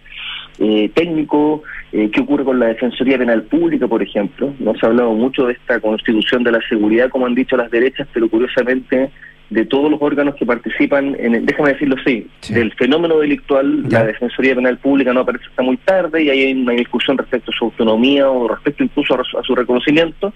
[0.58, 4.52] eh, técnico, eh, qué ocurre con la Defensoría Penal Pública, por ejemplo.
[4.58, 7.70] No se ha hablado mucho de esta constitución de la seguridad, como han dicho las
[7.70, 9.10] derechas, pero curiosamente
[9.50, 14.04] de todos los órganos que participan, en el- déjame decirlo así, del fenómeno delictual, la
[14.06, 17.66] Defensoría Penal Pública no aparece hasta muy tarde y hay una discusión respecto a su
[17.66, 20.32] autonomía o respecto incluso a su reconocimiento.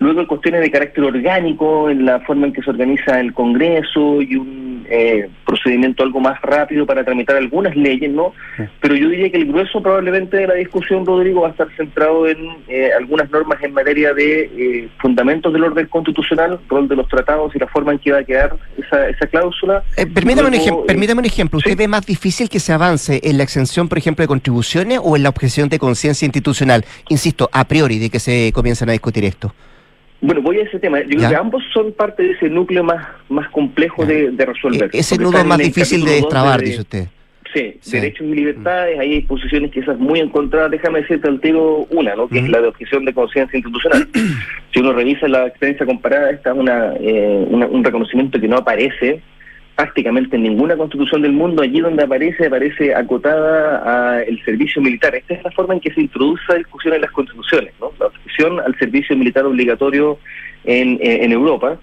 [0.00, 4.34] Luego cuestiones de carácter orgánico en la forma en que se organiza el Congreso y
[4.34, 8.32] un eh, procedimiento algo más rápido para tramitar algunas leyes, ¿no?
[8.80, 12.26] Pero yo diría que el grueso probablemente de la discusión, Rodrigo, va a estar centrado
[12.26, 17.06] en eh, algunas normas en materia de eh, fundamentos del orden constitucional, rol de los
[17.06, 19.84] tratados y la forma en que va a quedar esa, esa cláusula.
[19.98, 21.58] Eh, permítame, un Luego, ejem- eh, permítame un ejemplo.
[21.58, 25.14] ¿Usted ve más difícil que se avance en la exención, por ejemplo, de contribuciones o
[25.14, 26.86] en la objeción de conciencia institucional?
[27.10, 29.54] Insisto, a priori, de que se comiencen a discutir esto.
[30.20, 31.00] Bueno, voy a ese tema.
[31.00, 34.90] Yo creo que ambos son parte de ese núcleo más, más complejo de, de resolver.
[34.92, 37.04] E- ese nudo más difícil de destrabar, de- dice usted.
[37.52, 37.92] Sí, Sí.
[37.96, 40.70] derechos y libertades, ahí hay posiciones quizás muy encontradas.
[40.70, 42.28] Déjame decirte al tiro una, ¿no?
[42.28, 44.06] que es la de objeción de conciencia institucional.
[44.72, 48.58] si uno revisa la experiencia comparada, esta es una, eh, una- un reconocimiento que no
[48.58, 49.20] aparece
[49.80, 51.62] prácticamente en ninguna constitución del mundo.
[51.62, 55.14] Allí donde aparece, aparece acotada al servicio militar.
[55.14, 57.90] Esta es la forma en que se introduce la discusión en las constituciones, ¿no?
[57.98, 60.18] la objeción al servicio militar obligatorio
[60.64, 61.78] en, en Europa.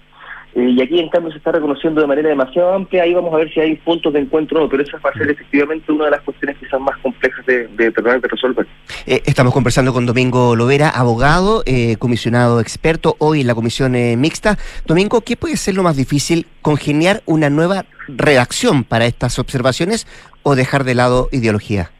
[0.58, 3.04] Eh, y aquí, en cambio, se está reconociendo de manera demasiado amplia.
[3.04, 5.12] Ahí vamos a ver si hay puntos de encuentro o no, pero esa va a
[5.12, 8.66] ser efectivamente una de las cuestiones quizás más complejas de, tratar de resolver.
[9.06, 14.16] Eh, estamos conversando con Domingo Lovera, abogado, eh, comisionado experto, hoy en la comisión eh,
[14.16, 14.58] mixta.
[14.84, 16.46] Domingo, ¿qué puede ser lo más difícil?
[16.60, 20.08] ¿Congeniar una nueva redacción para estas observaciones
[20.42, 21.92] o dejar de lado ideología?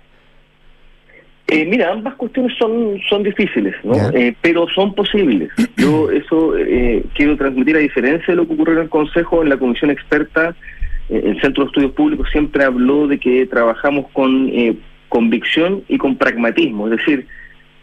[1.50, 3.94] Eh, mira, ambas cuestiones son, son difíciles, ¿no?
[4.12, 5.50] Eh, pero son posibles.
[5.76, 9.48] Yo eso eh, quiero transmitir a diferencia de lo que ocurrió en el Consejo, en
[9.48, 10.54] la Comisión Experta,
[11.08, 14.76] eh, el Centro de Estudios Públicos siempre habló de que trabajamos con eh,
[15.08, 17.26] convicción y con pragmatismo, es decir,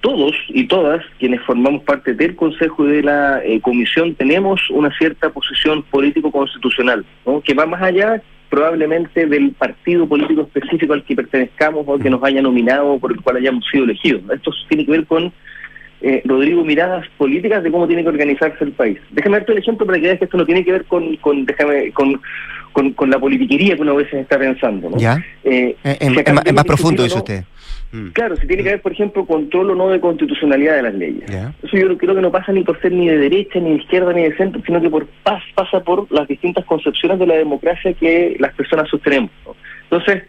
[0.02, 4.96] todos y todas quienes formamos parte del Consejo y de la eh, Comisión tenemos una
[4.98, 7.42] cierta posición político-constitucional, ¿no?
[7.42, 12.24] que va más allá probablemente del partido político específico al que pertenezcamos o que nos
[12.24, 14.22] haya nominado o por el cual hayamos sido elegidos.
[14.32, 15.32] Esto tiene que ver con,
[16.02, 19.00] eh, Rodrigo, miradas políticas de cómo tiene que organizarse el país.
[19.12, 21.46] Déjame darte el ejemplo para que veas que esto no tiene que ver con, con
[21.46, 22.22] déjame, con,
[22.74, 24.90] con, con la politiquería que uno a veces está pensando.
[24.90, 24.98] ¿no?
[24.98, 25.24] ¿Ya?
[25.44, 27.44] Eh, Eh, en, más profundo, dice usted.
[27.96, 28.10] Mm.
[28.10, 31.24] Claro, si tiene que haber, por ejemplo, control o no de constitucionalidad de las leyes.
[31.64, 34.12] Eso yo creo que no pasa ni por ser ni de derecha, ni de izquierda,
[34.12, 37.94] ni de centro, sino que por paz pasa por las distintas concepciones de la democracia
[37.94, 39.32] que las personas sostenemos.
[39.46, 39.56] ¿no?
[39.84, 40.24] Entonces,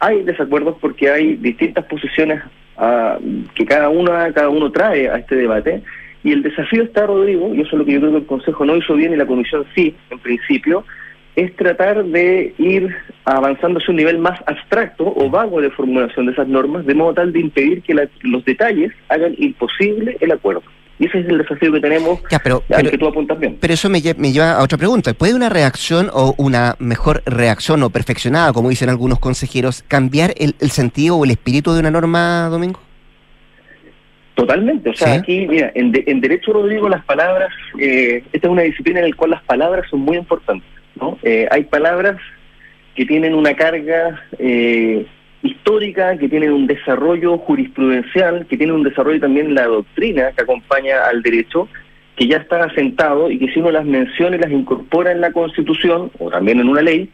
[0.00, 2.42] hay desacuerdos porque hay distintas posiciones
[2.76, 3.18] ah,
[3.54, 5.82] que cada una cada uno trae a este debate.
[6.24, 8.64] Y el desafío está, Rodrigo, y eso es lo que yo creo que el Consejo
[8.64, 10.84] no hizo bien y la Comisión sí, en principio,
[11.36, 16.32] es tratar de ir avanzando hacia un nivel más abstracto o vago de formulación de
[16.32, 20.62] esas normas, de modo tal de impedir que la- los detalles hagan imposible el acuerdo.
[20.96, 23.56] Y ese es el desafío que tenemos, Ya, pero, al pero, que tú apuntas bien.
[23.60, 25.12] pero eso me, lle- me lleva a otra pregunta.
[25.12, 30.54] ¿Puede una reacción o una mejor reacción o perfeccionada, como dicen algunos consejeros, cambiar el,
[30.60, 32.78] el sentido o el espíritu de una norma, Domingo?
[34.36, 35.18] Totalmente, o sea, ¿Sí?
[35.20, 39.10] aquí, mira, en, de- en Derecho, Rodrigo, las palabras, eh, esta es una disciplina en
[39.10, 40.68] la cual las palabras son muy importantes,
[41.00, 41.18] ¿no?
[41.22, 42.16] Eh, hay palabras
[42.94, 45.06] que tienen una carga eh,
[45.42, 50.42] histórica, que tienen un desarrollo jurisprudencial, que tienen un desarrollo también en la doctrina que
[50.42, 51.68] acompaña al derecho,
[52.16, 55.32] que ya está asentado y que si uno las menciona y las incorpora en la
[55.32, 57.10] Constitución o también en una ley,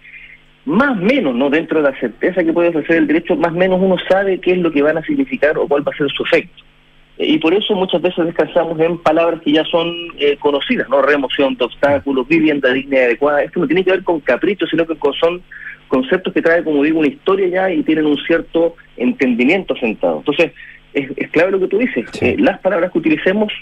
[0.67, 1.49] más menos, ¿no?
[1.49, 4.59] Dentro de la certeza que puede ofrecer el derecho, más menos uno sabe qué es
[4.59, 6.63] lo que van a significar o cuál va a ser su efecto.
[7.23, 11.03] Y por eso muchas veces descansamos en palabras que ya son eh, conocidas, ¿no?
[11.03, 13.43] Remoción de obstáculos, vivienda digna y adecuada.
[13.43, 15.43] Esto no tiene que ver con caprichos, sino que con- son
[15.89, 20.19] conceptos que traen, como digo, una historia ya y tienen un cierto entendimiento sentado.
[20.19, 20.53] Entonces,
[20.95, 22.07] es, es clave lo que tú dices.
[22.23, 23.53] Eh, las palabras que utilicemos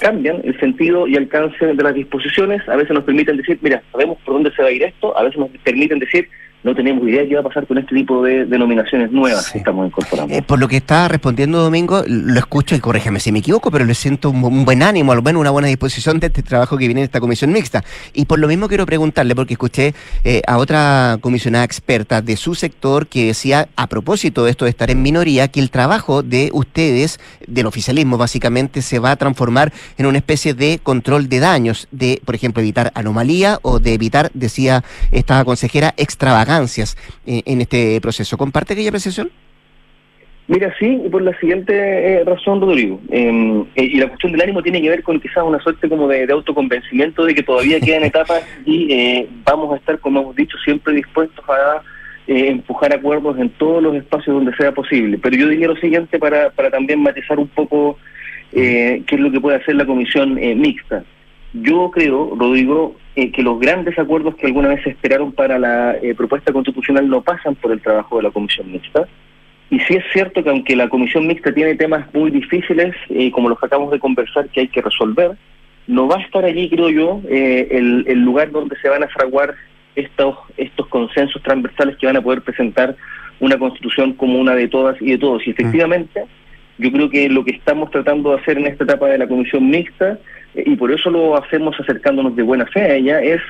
[0.00, 2.66] cambian el sentido y alcance de las disposiciones.
[2.68, 5.16] A veces nos permiten decir, mira, sabemos por dónde se va a ir esto.
[5.18, 6.28] A veces nos permiten decir,
[6.62, 9.58] no tenemos idea de qué va a pasar con este tipo de denominaciones nuevas que
[9.58, 10.34] estamos incorporando.
[10.34, 13.84] Eh, por lo que está respondiendo Domingo, lo escucho y corrígeme si me equivoco, pero
[13.84, 16.86] le siento un, un buen ánimo, al menos una buena disposición de este trabajo que
[16.86, 17.82] viene en esta comisión mixta.
[18.12, 19.94] Y por lo mismo quiero preguntarle, porque escuché
[20.24, 24.70] eh, a otra comisionada experta de su sector que decía, a propósito de esto de
[24.70, 29.72] estar en minoría, que el trabajo de ustedes, del oficialismo básicamente, se va a transformar
[29.98, 34.30] en una especie de control de daños, de, por ejemplo, evitar anomalía o de evitar,
[34.34, 35.94] decía esta consejera,
[36.52, 36.96] extravagancias
[37.26, 38.36] eh, en este proceso.
[38.36, 39.30] ¿Comparte aquella apreciación?
[40.48, 43.00] Mira, sí, y por la siguiente eh, razón, Rodrigo.
[43.10, 46.08] Eh, eh, y la cuestión del ánimo tiene que ver con quizás una suerte como
[46.08, 50.36] de, de autoconvencimiento de que todavía quedan etapas y eh, vamos a estar, como hemos
[50.36, 51.82] dicho, siempre dispuestos a
[52.26, 55.18] eh, empujar acuerdos en todos los espacios donde sea posible.
[55.18, 57.98] Pero yo diría lo siguiente para, para también matizar un poco
[58.52, 61.04] eh, qué es lo que puede hacer la comisión eh, mixta.
[61.52, 65.96] Yo creo, Rodrigo, eh, que los grandes acuerdos que alguna vez se esperaron para la
[66.00, 69.06] eh, propuesta constitucional no pasan por el trabajo de la comisión mixta.
[69.70, 73.48] Y sí es cierto que aunque la comisión mixta tiene temas muy difíciles, eh, como
[73.48, 75.32] los que acabamos de conversar, que hay que resolver,
[75.86, 79.08] no va a estar allí, creo yo, eh, el, el lugar donde se van a
[79.08, 79.54] fraguar
[79.96, 82.96] estos, estos consensos transversales que van a poder presentar
[83.40, 85.46] una constitución como una de todas y de todos.
[85.46, 86.24] Y efectivamente,
[86.82, 89.70] yo creo que lo que estamos tratando de hacer en esta etapa de la comisión
[89.70, 90.18] mixta,
[90.54, 93.40] eh, y por eso lo hacemos acercándonos de buena fe a ella, es,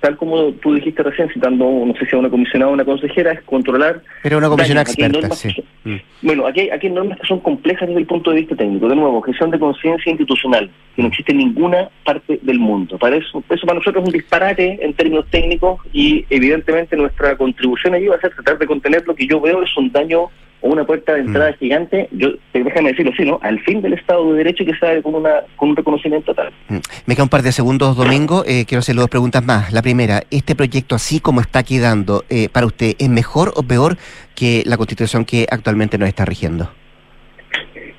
[0.00, 3.32] tal como tú dijiste recién, citando, no sé si a una comisionada o una consejera,
[3.32, 4.02] es controlar...
[4.22, 4.90] Pero una comisión daños.
[4.92, 5.48] Aquí experta, normas sí.
[5.48, 8.36] que son- bueno, aquí hay, aquí hay normas que son complejas desde el punto de
[8.40, 8.88] vista técnico.
[8.88, 12.98] De nuevo, gestión de conciencia institucional, que no existe en ninguna parte del mundo.
[12.98, 17.94] Para eso, eso para nosotros es un disparate en términos técnicos y evidentemente nuestra contribución
[17.94, 20.26] allí va a ser tratar de contener lo que yo veo es un daño
[20.62, 23.38] o una puerta de entrada gigante, yo déjame decirlo así, ¿no?
[23.42, 26.52] Al fin del Estado de Derecho que sale con, una, con un reconocimiento tal.
[26.68, 26.76] Mm.
[27.06, 28.44] Me queda un par de segundos, Domingo.
[28.46, 29.72] Eh, quiero hacerle dos preguntas más.
[29.72, 33.96] La primera, ¿este proyecto así como está quedando, eh, para usted, es mejor o peor
[34.34, 36.70] que la constitución que actualmente nos está rigiendo?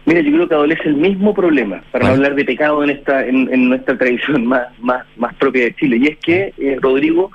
[0.05, 3.25] Mira, yo creo que adolece el mismo problema, para no hablar de pecado en esta
[3.25, 7.31] en, en nuestra tradición más, más, más propia de Chile, y es que, eh, Rodrigo,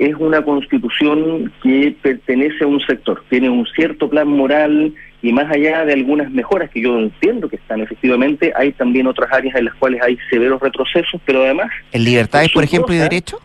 [0.00, 5.50] es una constitución que pertenece a un sector, tiene un cierto plan moral y más
[5.52, 9.66] allá de algunas mejoras que yo entiendo que están efectivamente, hay también otras áreas en
[9.66, 13.38] las cuales hay severos retrocesos, pero además ¿En libertades, por ejemplo, y derecho?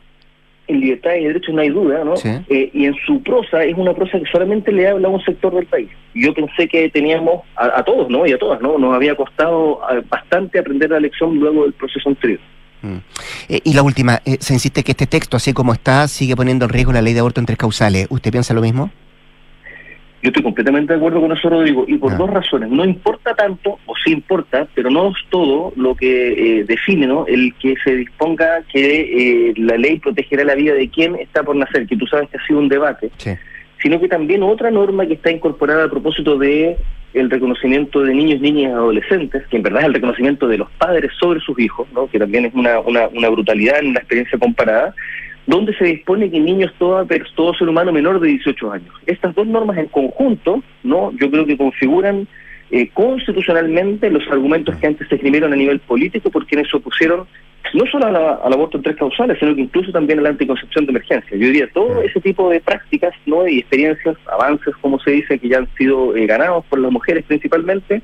[0.68, 2.16] en libertad y derecho no hay duda, ¿no?
[2.16, 2.30] Sí.
[2.50, 5.54] Eh, y en su prosa es una prosa que solamente le habla a un sector
[5.54, 5.90] del país.
[6.16, 8.26] Yo pensé que teníamos, a, a todos, ¿no?
[8.26, 8.80] Y a todas, ¿no?
[8.80, 12.40] Nos había costado ah, bastante aprender la lección luego del proceso anterior.
[12.86, 12.98] Mm.
[13.50, 16.66] Eh, y la última, eh, se insiste que este texto, así como está, sigue poniendo
[16.66, 18.08] en riesgo la ley de aborto en tres causales.
[18.10, 18.92] ¿Usted piensa lo mismo?
[20.22, 22.16] Yo estoy completamente de acuerdo con eso, Rodrigo, y por Ah.
[22.16, 22.70] dos razones.
[22.70, 27.28] No importa tanto, o sí importa, pero no es todo lo que eh, define ¿no?
[27.28, 31.56] el que se disponga que eh, la ley protegerá la vida de quien está por
[31.56, 33.32] nacer, que tú sabes que ha sido un debate, Sí.
[33.84, 36.76] sino que también otra norma que está incorporada a propósito de
[37.16, 40.70] el reconocimiento de niños, niñas y adolescentes, que en verdad es el reconocimiento de los
[40.72, 42.08] padres sobre sus hijos, ¿no?
[42.08, 44.94] que también es una, una, una brutalidad en la experiencia comparada,
[45.48, 47.06] donde se dispone que niños, toda,
[47.36, 48.94] todo ser humano menor de 18 años.
[49.06, 52.28] Estas dos normas en conjunto, no, yo creo que configuran
[52.72, 57.28] eh, constitucionalmente los argumentos que antes se esgrimieron a nivel político por quienes se opusieron
[57.74, 60.30] no solo a la- al aborto en tres causales, sino que incluso también a la
[60.30, 61.32] anticoncepción de emergencia.
[61.38, 65.50] Yo diría, todo ese tipo de prácticas no y experiencias, avances, como se dice, que
[65.50, 68.02] ya han sido eh, ganados por las mujeres principalmente,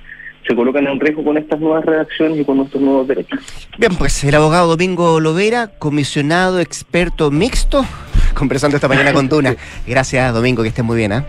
[0.47, 3.39] se colocan en riesgo con estas nuevas redacciones y con nuestros nuevos derechos.
[3.77, 7.85] Bien, pues el abogado Domingo Lovera, comisionado experto mixto,
[8.33, 9.55] conversando esta mañana con Duna.
[9.87, 11.25] Gracias, Domingo, que estés muy bien, ¿ah?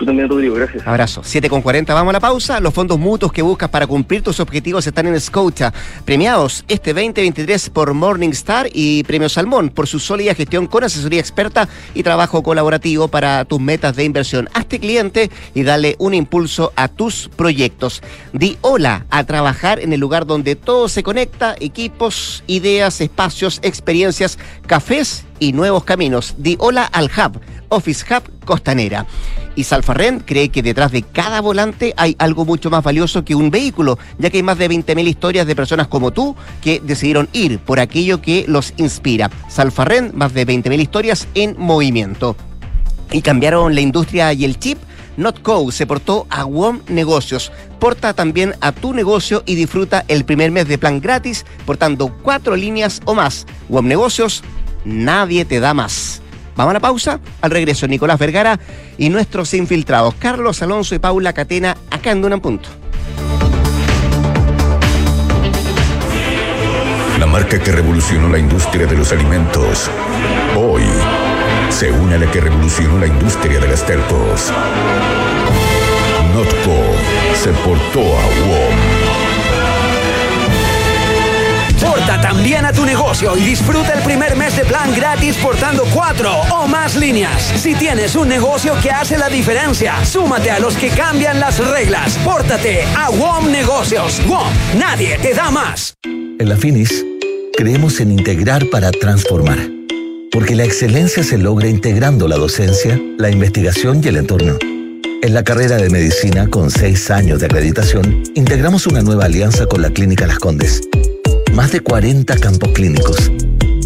[0.00, 0.86] Tú también, Rodrigo, gracias.
[0.86, 1.20] Abrazo.
[1.22, 2.58] 7 con 40, vamos a la pausa.
[2.58, 5.74] Los fondos mutuos que buscas para cumplir tus objetivos están en Scotia.
[6.06, 11.68] Premiados este 2023 por Morningstar y Premio Salmón por su sólida gestión con asesoría experta
[11.92, 14.48] y trabajo colaborativo para tus metas de inversión.
[14.54, 18.02] Hazte cliente y dale un impulso a tus proyectos.
[18.32, 24.38] Di hola a trabajar en el lugar donde todo se conecta, equipos, ideas, espacios, experiencias,
[24.66, 26.36] cafés y nuevos caminos.
[26.38, 29.06] Di hola al Hub, Office Hub Costanera.
[29.56, 33.50] Y Salfarrent cree que detrás de cada volante hay algo mucho más valioso que un
[33.50, 37.58] vehículo, ya que hay más de 20.000 historias de personas como tú que decidieron ir
[37.58, 39.30] por aquello que los inspira.
[39.48, 42.36] Salfarrent, más de 20.000 historias en movimiento.
[43.10, 44.78] Y cambiaron la industria y el chip.
[45.16, 47.52] NotCo se portó a WOM Negocios.
[47.78, 52.56] Porta también a tu negocio y disfruta el primer mes de plan gratis, portando cuatro
[52.56, 53.46] líneas o más.
[53.68, 54.42] WOM Negocios,
[54.84, 56.22] nadie te da más.
[56.56, 57.20] Vamos a la pausa.
[57.40, 58.58] Al regreso, Nicolás Vergara
[58.98, 62.68] y nuestros infiltrados, Carlos Alonso y Paula Catena, acá en Duna en Punto.
[67.18, 69.90] La marca que revolucionó la industria de los alimentos.
[70.56, 70.84] Hoy
[71.70, 74.52] se une a la que revolucionó la industria de las telcos.
[76.34, 76.76] Notco
[77.34, 78.99] se portó a WOM.
[82.06, 86.66] También a tu negocio y disfruta el primer mes de plan gratis portando cuatro o
[86.66, 87.42] más líneas.
[87.56, 92.18] Si tienes un negocio que hace la diferencia, súmate a los que cambian las reglas.
[92.24, 94.20] Pórtate a WOM Negocios.
[94.26, 94.48] WOM,
[94.78, 95.94] nadie te da más.
[96.04, 97.04] En la Finis,
[97.56, 99.58] creemos en integrar para transformar.
[100.32, 104.56] Porque la excelencia se logra integrando la docencia, la investigación y el entorno.
[105.22, 109.82] En la carrera de medicina, con seis años de acreditación, integramos una nueva alianza con
[109.82, 110.80] la Clínica Las Condes.
[111.54, 113.30] Más de 40 campos clínicos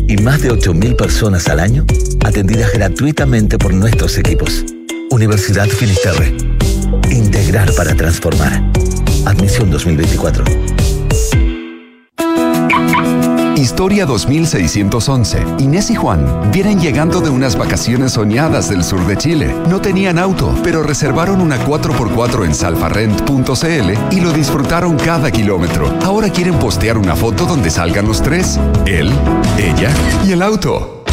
[0.06, 1.86] y más de 8.000 personas al año
[2.24, 4.64] atendidas gratuitamente por nuestros equipos.
[5.10, 6.36] Universidad Finisterre.
[7.10, 8.62] Integrar para transformar.
[9.24, 10.73] Admisión 2024.
[13.56, 15.44] Historia 2611.
[15.60, 19.54] Inés y Juan vienen llegando de unas vacaciones soñadas del sur de Chile.
[19.68, 25.86] No tenían auto, pero reservaron una 4x4 en salfarrent.cl y lo disfrutaron cada kilómetro.
[26.02, 28.58] Ahora quieren postear una foto donde salgan los tres.
[28.86, 29.12] Él,
[29.58, 29.90] ella
[30.26, 31.03] y el auto.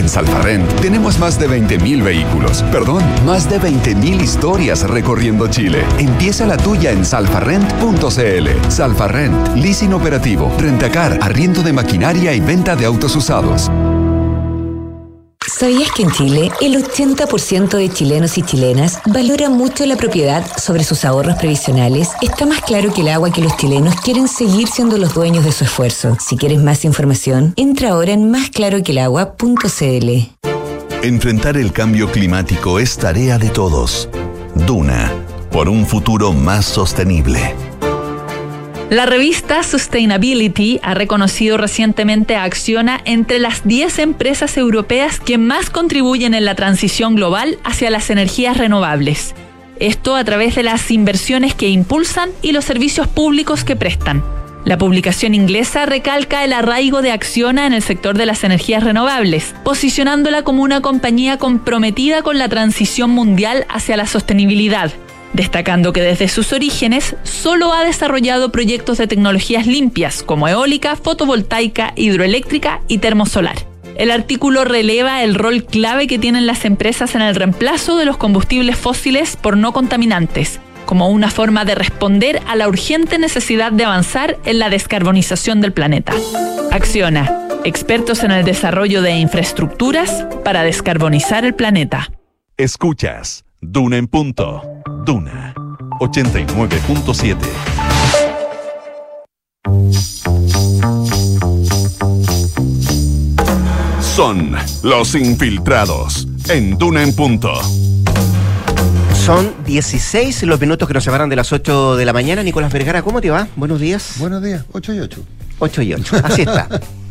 [0.00, 5.84] En Salfarrent tenemos más de 20.000 vehículos, perdón, más de 20.000 historias recorriendo Chile.
[5.98, 8.70] Empieza la tuya en salfarrent.cl.
[8.70, 13.70] Salfarrent, leasing operativo, rentacar, arriendo de maquinaria y venta de autos usados.
[15.60, 20.84] ¿Sabías que en Chile el 80% de chilenos y chilenas valora mucho la propiedad sobre
[20.84, 22.08] sus ahorros previsionales?
[22.22, 25.52] Está más claro que el agua que los chilenos quieren seguir siendo los dueños de
[25.52, 26.16] su esfuerzo.
[26.18, 30.08] Si quieres más información, entra ahora en másclaroquelagua.cl.
[31.02, 34.08] Enfrentar el cambio climático es tarea de todos.
[34.54, 35.12] Duna,
[35.52, 37.54] por un futuro más sostenible.
[38.90, 45.70] La revista Sustainability ha reconocido recientemente a Acciona entre las 10 empresas europeas que más
[45.70, 49.36] contribuyen en la transición global hacia las energías renovables.
[49.78, 54.24] Esto a través de las inversiones que impulsan y los servicios públicos que prestan.
[54.64, 59.54] La publicación inglesa recalca el arraigo de Acciona en el sector de las energías renovables,
[59.62, 64.90] posicionándola como una compañía comprometida con la transición mundial hacia la sostenibilidad,
[65.32, 71.92] destacando que desde sus orígenes solo ha desarrollado proyectos de tecnologías limpias como eólica, fotovoltaica,
[71.96, 73.56] hidroeléctrica y termosolar.
[73.96, 78.16] El artículo releva el rol clave que tienen las empresas en el reemplazo de los
[78.16, 83.84] combustibles fósiles por no contaminantes, como una forma de responder a la urgente necesidad de
[83.84, 86.14] avanzar en la descarbonización del planeta.
[86.70, 92.10] Acciona, expertos en el desarrollo de infraestructuras para descarbonizar el planeta.
[92.56, 94.62] Escuchas Duna en punto.
[95.04, 95.54] Duna
[96.00, 97.36] 89.7.
[104.00, 107.52] Son los infiltrados en Duna en punto.
[109.14, 112.42] Son 16 los minutos que nos separan de las 8 de la mañana.
[112.42, 113.48] Nicolás Vergara, ¿cómo te va?
[113.56, 114.14] Buenos días.
[114.18, 115.22] Buenos días, 8 y 8.
[115.58, 116.68] 8 y 8, así está.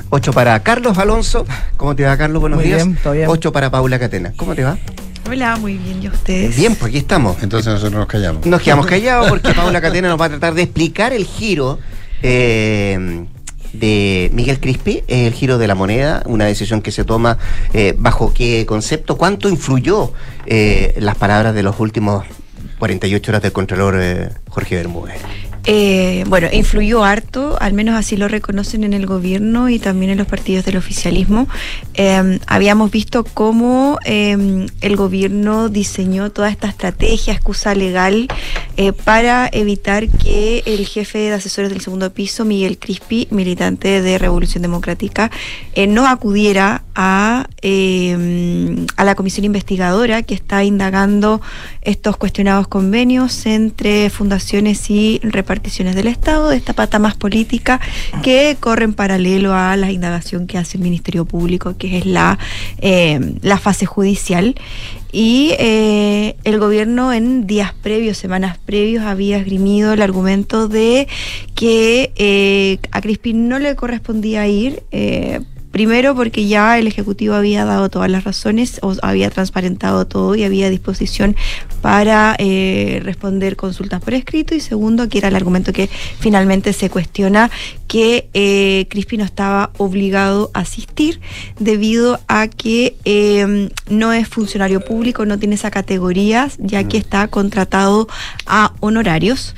[0.10, 1.46] 8 para Carlos Alonso.
[1.78, 2.42] ¿Cómo te va, Carlos?
[2.42, 2.84] Buenos Muy días.
[2.84, 3.28] bien, todo bien.
[3.30, 4.34] 8 para Paula Catena.
[4.36, 4.78] ¿Cómo te va?
[5.28, 6.56] Hola, muy bien, ¿y ustedes?
[6.56, 7.42] Bien, pues aquí estamos.
[7.42, 8.46] Entonces nosotros nos callamos.
[8.46, 11.80] Nos quedamos callados porque Paula Catena nos va a tratar de explicar el giro
[12.22, 13.26] eh,
[13.74, 17.38] de Miguel Crispi, el giro de la moneda, una decisión que se toma
[17.74, 20.14] eh, bajo qué concepto, cuánto influyó
[20.46, 22.26] eh, las palabras de los últimos
[22.80, 25.22] 48 horas del Contralor eh, Jorge Bermúdez.
[25.72, 30.18] Eh, bueno, influyó harto, al menos así lo reconocen en el gobierno y también en
[30.18, 31.48] los partidos del oficialismo.
[31.94, 38.30] Eh, habíamos visto cómo eh, el gobierno diseñó toda esta estrategia, excusa legal,
[38.78, 44.18] eh, para evitar que el jefe de asesores del segundo piso, Miguel Crispi, militante de
[44.18, 45.30] Revolución Democrática,
[45.76, 51.42] eh, no acudiera a, eh, a la comisión investigadora que está indagando
[51.84, 57.80] estos cuestionados convenios entre fundaciones y reparticiones del Estado, de esta pata más política
[58.24, 62.40] que corre en paralelo a la indagación que hace el Ministerio Público, que es la,
[62.80, 64.56] eh, la fase judicial.
[65.12, 71.08] Y eh, el gobierno en días previos, semanas previos, había esgrimido el argumento de
[71.56, 74.84] que eh, a Crispin no le correspondía ir.
[75.72, 80.44] Primero porque ya el Ejecutivo había dado todas las razones, o había transparentado todo y
[80.44, 81.36] había disposición
[81.82, 84.56] para eh, responder consultas por escrito.
[84.56, 85.90] Y segundo, que era el argumento que
[86.20, 87.52] finalmente se cuestiona
[87.88, 91.20] que eh, Crispi no estaba obligado a asistir
[91.60, 97.28] debido a que eh, no es funcionario público, no tiene esa categoría, ya que está
[97.28, 98.08] contratado
[98.46, 99.56] a honorarios.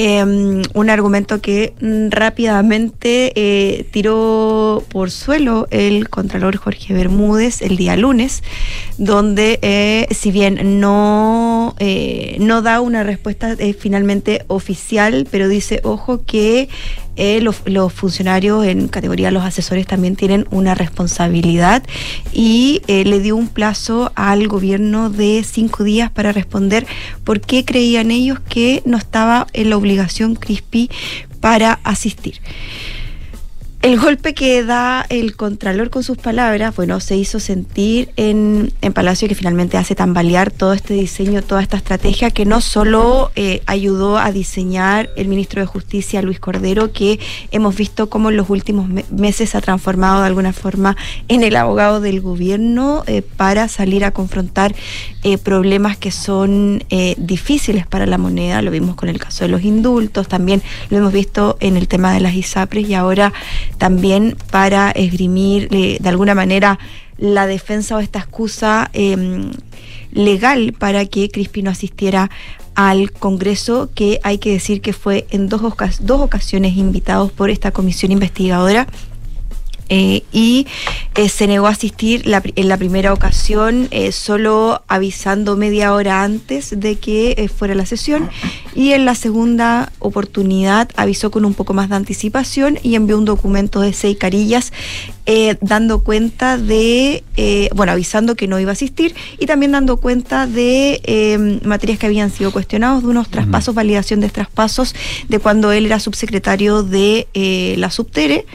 [0.00, 7.76] Eh, un argumento que mm, rápidamente eh, tiró por suelo el contralor Jorge Bermúdez el
[7.76, 8.44] día lunes,
[8.96, 16.22] donde eh, si bien no, eh, no da una respuesta finalmente oficial, pero dice, ojo
[16.24, 16.68] que
[17.18, 21.82] eh, los, funcionarios en categoría los asesores también tienen una responsabilidad
[22.32, 26.86] y eh, le dio un plazo al gobierno de cinco días para responder
[27.24, 30.90] por qué creían ellos que no estaba en la obligación CRISPI
[31.40, 32.40] para asistir.
[33.80, 38.92] El golpe que da el Contralor con sus palabras, bueno, se hizo sentir en, en
[38.92, 43.62] Palacio que finalmente hace tambalear todo este diseño, toda esta estrategia que no solo eh,
[43.66, 47.20] ayudó a diseñar el ministro de Justicia, Luis Cordero, que
[47.52, 50.96] hemos visto cómo en los últimos me- meses se ha transformado de alguna forma
[51.28, 54.74] en el abogado del gobierno eh, para salir a confrontar
[55.22, 56.82] eh, problemas que son
[57.16, 58.60] difíciles para la moneda.
[58.60, 62.12] Lo vimos con el caso de los indultos, también lo hemos visto en el tema
[62.12, 63.32] de las ISAPRES y ahora
[63.78, 66.78] también para esgrimir eh, de alguna manera
[67.16, 69.50] la defensa o esta excusa eh,
[70.12, 72.30] legal para que Crispi no asistiera
[72.74, 75.60] al Congreso, que hay que decir que fue en dos,
[76.00, 78.86] dos ocasiones invitados por esta comisión investigadora
[79.88, 80.66] eh, y
[81.14, 86.22] eh, se negó a asistir la en la primera ocasión eh, solo avisando media hora
[86.22, 88.28] antes de que fuera la sesión.
[88.74, 93.24] Y en la segunda oportunidad avisó con un poco más de anticipación y envió un
[93.24, 94.72] documento de seis carillas
[95.60, 97.22] dando cuenta de,
[97.74, 102.30] bueno, avisando que no iba a asistir y también dando cuenta de materias que habían
[102.30, 104.94] sido cuestionados, de unos traspasos, validación de traspasos
[105.28, 107.26] de cuando él era subsecretario de
[107.76, 108.46] la Subtere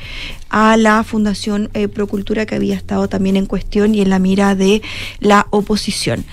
[0.49, 4.55] a la Fundación eh, Procultura que había estado también en cuestión y en la mira
[4.55, 4.81] de
[5.19, 6.25] la oposición.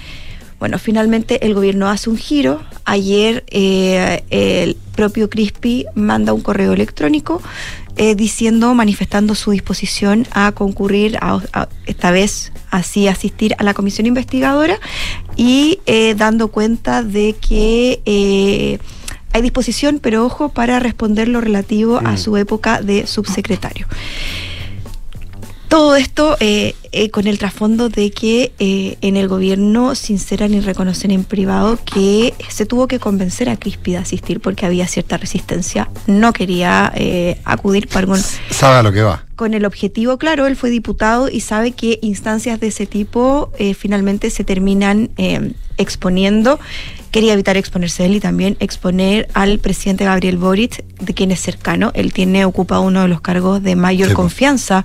[0.60, 2.60] Bueno, finalmente el gobierno hace un giro.
[2.84, 7.40] Ayer eh, el propio Crispi manda un correo electrónico
[7.96, 14.06] eh, diciendo, manifestando su disposición a concurrir, a, esta vez así asistir a la comisión
[14.06, 14.78] investigadora
[15.34, 18.78] y eh, dando cuenta de que
[19.32, 23.86] hay disposición, pero ojo, para responder lo relativo a su época de subsecretario.
[25.68, 30.60] Todo esto eh, eh, con el trasfondo de que eh, en el gobierno sinceran y
[30.60, 35.16] reconocen en privado que se tuvo que convencer a Crispi de asistir porque había cierta
[35.16, 35.88] resistencia.
[36.06, 38.20] No quería eh, acudir para algún
[38.50, 39.24] Sabe a lo que va.
[39.36, 44.30] con el objetivo, claro, él fue diputado y sabe que instancias de ese tipo finalmente
[44.30, 45.10] se terminan
[45.78, 46.58] exponiendo.
[47.10, 51.90] Quería evitar exponerse él y también exponer al presidente Gabriel Boric, de quien es cercano.
[51.94, 54.16] Él tiene, ocupa uno de los cargos de mayor Sí, pues.
[54.22, 54.84] confianza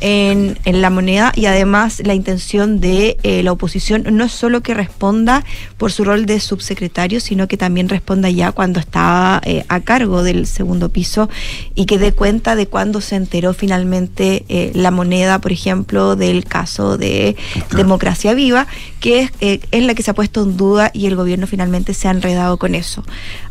[0.00, 4.30] en, en la moneda y y además la intención de eh, la oposición no es
[4.30, 5.44] solo que responda
[5.76, 10.22] por su rol de subsecretario, sino que también responda ya cuando estaba eh, a cargo
[10.22, 11.28] del segundo piso
[11.74, 16.44] y que dé cuenta de cuándo se enteró finalmente eh, la moneda, por ejemplo, del
[16.44, 17.34] caso de
[17.74, 18.68] Democracia Viva,
[19.00, 21.92] que es, eh, es la que se ha puesto en duda y el gobierno finalmente
[21.92, 23.02] se ha enredado con eso.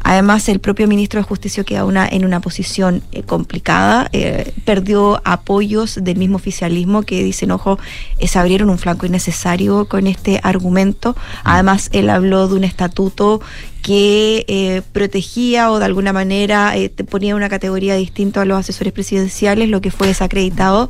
[0.02, 4.10] Además, el propio ministro de Justicia queda una, en una posición complicada,
[4.64, 7.78] perdió apoyos del mismo oficialismo que dicen, ojo,
[8.20, 11.16] se abrieron un flanco innecesario con este argumento.
[11.44, 13.42] Además, él habló de un estatuto
[13.82, 18.94] que eh, protegía o de alguna manera eh, ponía una categoría distinta a los asesores
[18.94, 20.90] presidenciales, lo que fue desacreditado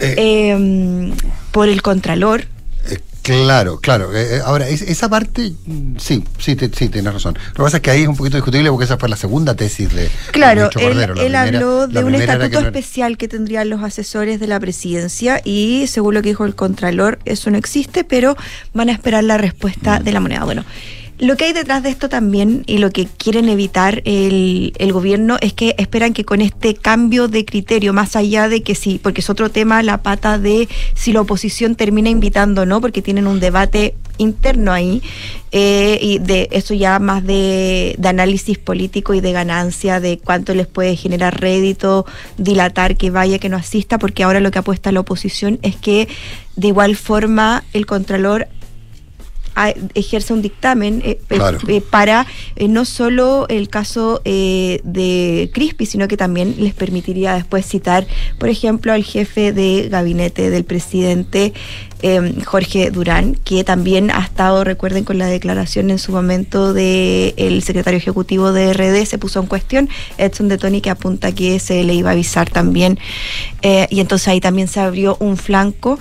[0.00, 1.12] eh,
[1.52, 2.51] por el Contralor.
[3.22, 4.12] Claro, claro.
[4.16, 7.38] Eh, eh, ahora, es- esa parte, mm, sí, sí, te- sí, tienes razón.
[7.50, 9.54] Lo que pasa es que ahí es un poquito discutible porque esa fue la segunda
[9.54, 11.14] tesis de Claro, ministro él, Cordero.
[11.14, 14.46] La él primera- habló de un que estatuto no especial que tendrían los asesores de
[14.48, 18.36] la presidencia y según lo que dijo el Contralor, eso no existe, pero
[18.74, 20.04] van a esperar la respuesta Mm.
[20.04, 20.44] de la moneda.
[20.44, 20.64] Bueno,
[21.22, 25.36] lo que hay detrás de esto también y lo que quieren evitar el, el gobierno
[25.40, 29.20] es que esperan que con este cambio de criterio, más allá de que sí, porque
[29.20, 33.28] es otro tema la pata de si la oposición termina invitando o no, porque tienen
[33.28, 35.00] un debate interno ahí,
[35.52, 40.54] eh, y de eso ya más de, de análisis político y de ganancia, de cuánto
[40.54, 42.04] les puede generar rédito,
[42.36, 46.08] dilatar que vaya, que no asista, porque ahora lo que apuesta la oposición es que
[46.56, 48.48] de igual forma el Contralor
[49.54, 51.58] a- ejerce un dictamen eh, eh, Claro.
[51.68, 52.26] eh, para
[52.56, 58.06] eh, no solo el caso eh, de Crispi, sino que también les permitiría después citar,
[58.38, 61.52] por ejemplo, al jefe de gabinete del presidente
[62.02, 67.62] eh, Jorge Durán, que también ha estado, recuerden, con la declaración en su momento del
[67.62, 69.88] secretario ejecutivo de RD, se puso en cuestión,
[70.18, 72.98] Edson de Tony, que apunta que se le iba a avisar también,
[73.62, 75.98] y entonces ahí también se abrió un flanco.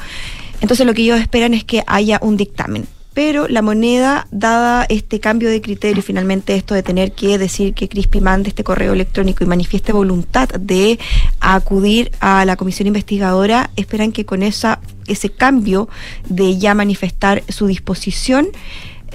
[0.62, 2.88] Entonces lo que ellos esperan es que haya un dictamen.
[3.24, 7.88] Pero la moneda, dada este cambio de criterio, finalmente esto de tener que decir que
[7.88, 10.98] Crispi mande este correo electrónico y manifieste voluntad de
[11.40, 15.88] acudir a la comisión investigadora, esperan que con esa, ese cambio
[16.30, 18.48] de ya manifestar su disposición,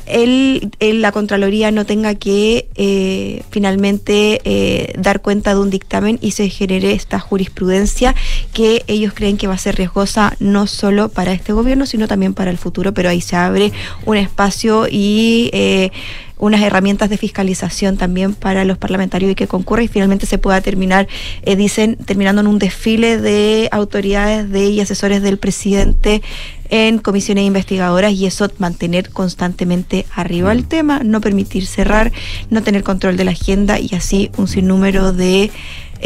[0.07, 6.18] el, el- la Contraloría no tenga que eh, finalmente eh, dar cuenta de un dictamen
[6.22, 8.14] y se genere esta jurisprudencia
[8.52, 12.34] que ellos creen que va a ser riesgosa no solo para este gobierno, sino también
[12.34, 13.72] para el futuro, pero ahí se abre
[14.04, 15.90] un espacio y eh,
[16.39, 20.61] unas herramientas de fiscalización también para los parlamentarios y que concurra y finalmente se pueda
[20.61, 21.09] terminar,
[21.43, 26.22] eh, dicen, terminando en un desfile de autoridades de y asesores del presidente
[26.68, 32.12] en comisiones investigadoras y eso mantener constantemente arriba el tema, no permitir cerrar,
[32.51, 35.51] no tener control de la agenda y así un sinnúmero de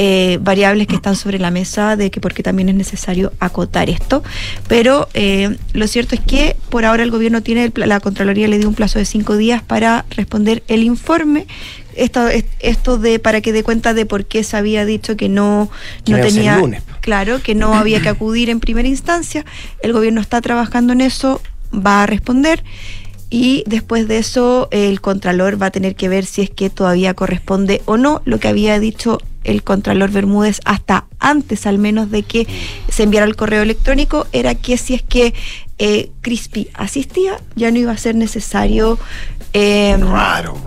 [0.03, 4.23] eh, variables que están sobre la mesa de que porque también es necesario acotar esto.
[4.67, 8.59] Pero eh, lo cierto es que por ahora el gobierno tiene, el la Contraloría le
[8.59, 11.47] dio un plazo de cinco días para responder el informe.
[11.97, 15.29] Esto, es- esto de para que dé cuenta de por qué se había dicho que
[15.29, 15.71] no,
[16.09, 16.83] no tenía lunes.
[17.03, 19.45] claro que no había que acudir en primera instancia.
[19.83, 21.43] El gobierno está trabajando en eso,
[21.75, 22.65] va a responder.
[23.29, 27.13] Y después de eso, el Contralor va a tener que ver si es que todavía
[27.15, 32.23] corresponde o no lo que había dicho el Contralor Bermúdez hasta antes al menos de
[32.23, 32.47] que
[32.89, 35.35] se enviara el correo electrónico, era que si es que
[35.79, 38.99] eh, Crispy asistía, ya no iba a ser necesario
[39.53, 39.99] eh,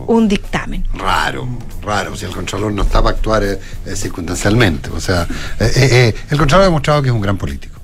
[0.07, 0.85] un dictamen.
[0.93, 1.47] Raro,
[1.81, 2.15] raro.
[2.15, 4.89] Si el Contralor no está para actuar eh, eh, circunstancialmente.
[4.89, 5.27] O sea,
[5.59, 7.79] el Contralor ha demostrado que es un gran político.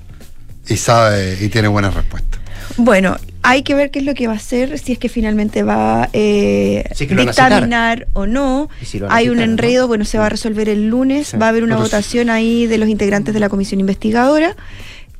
[0.67, 2.39] Y sabe, y tiene buenas respuestas.
[2.77, 3.17] Bueno,
[3.49, 6.03] hay que ver qué es lo que va a hacer, si es que finalmente va
[6.03, 7.19] a eh, que a citar.
[7.25, 8.69] dictaminar o no.
[8.83, 11.77] Si Hay un enredo, bueno, se va a resolver el lunes, va a haber una
[11.77, 14.55] votación ahí de los integrantes de la comisión investigadora.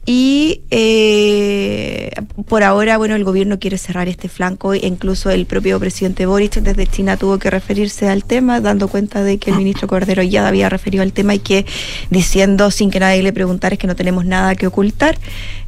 [0.06, 2.12] Y eh,
[2.48, 6.56] por ahora, bueno, el gobierno quiere cerrar este flanco e incluso el propio presidente Boric
[6.56, 10.48] desde China tuvo que referirse al tema, dando cuenta de que el ministro Cordero ya
[10.48, 11.66] había referido al tema y que
[12.10, 15.18] diciendo sin que nadie le preguntara es que no tenemos nada que ocultar.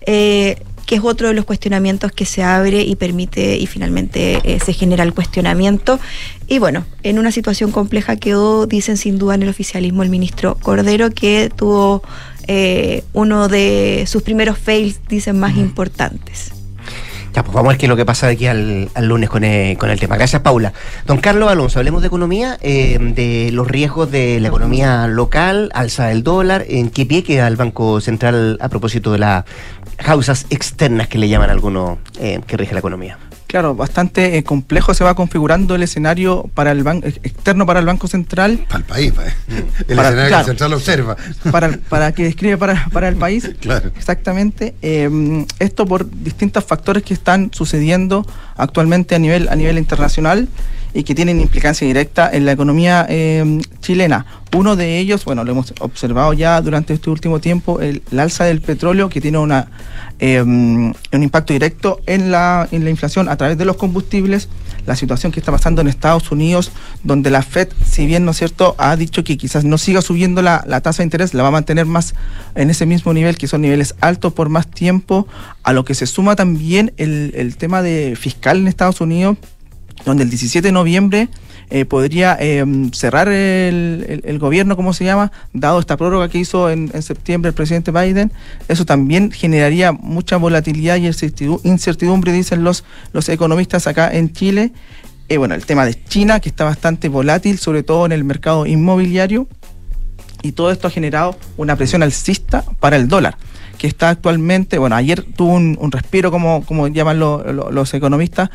[0.07, 4.59] Eh, que es otro de los cuestionamientos que se abre y permite y finalmente eh,
[4.59, 5.99] se genera el cuestionamiento.
[6.47, 10.57] Y bueno, en una situación compleja quedó, dicen sin duda en el oficialismo, el ministro
[10.61, 12.03] Cordero, que tuvo
[12.47, 16.51] eh, uno de sus primeros fails, dicen, más importantes.
[17.33, 19.43] Ya, pues vamos a ver qué es lo que pasa de aquí al, lunes con,
[19.45, 20.17] eh, con el tema.
[20.17, 20.73] Gracias, Paula.
[21.05, 26.07] Don Carlos Alonso, hablemos de economía, eh, de los riesgos de la economía local, alza
[26.07, 29.45] del dólar, en qué pie queda el Banco Central a propósito de las
[29.95, 33.17] causas externas que le llaman algunos eh, que rige la economía.
[33.51, 37.85] Claro, bastante eh, complejo se va configurando el escenario para el banco externo para el
[37.85, 38.65] Banco Central.
[38.69, 39.23] Para el país, pa-
[39.89, 40.45] el Para- escenario claro.
[40.45, 41.17] central observa.
[41.51, 43.51] Para, para que describe para, para el país.
[43.59, 43.91] Claro.
[43.97, 44.73] Exactamente.
[44.81, 48.25] Eh, esto por distintos factores que están sucediendo
[48.55, 50.47] actualmente a nivel, a nivel internacional
[50.93, 54.25] y que tienen implicancia directa en la economía eh, chilena.
[54.53, 58.43] Uno de ellos, bueno, lo hemos observado ya durante este último tiempo, el, el alza
[58.43, 59.69] del petróleo que tiene una,
[60.19, 64.49] eh, un impacto directo en la, en la inflación a través de los combustibles,
[64.85, 66.71] la situación que está pasando en Estados Unidos,
[67.03, 70.41] donde la Fed, si bien, ¿no es cierto?, ha dicho que quizás no siga subiendo
[70.41, 72.13] la, la tasa de interés, la va a mantener más
[72.55, 75.27] en ese mismo nivel, que son niveles altos por más tiempo,
[75.63, 79.37] a lo que se suma también el, el tema de fiscal en Estados Unidos,
[80.05, 81.29] donde el 17 de noviembre
[81.69, 86.89] eh, podría eh, cerrar el, gobierno, como se llama, dado esta prórroga que hizo en,
[87.01, 88.31] septiembre el presidente Biden.
[88.67, 92.83] Eso también generaría mucha volatilidad y incertidu- incertidumbre, dicen los,
[93.13, 94.73] los economistas acá en Chile.
[95.29, 98.65] Eh, bueno, el tema de China, que está bastante volátil, sobre todo en el mercado
[98.65, 99.47] inmobiliario.
[100.43, 103.37] Y todo esto ha generado una presión alcista para el dólar,
[103.81, 107.91] que está actualmente, bueno, ayer tuvo un, un respiro, como, como llaman lo- lo- los
[107.95, 108.51] economistas,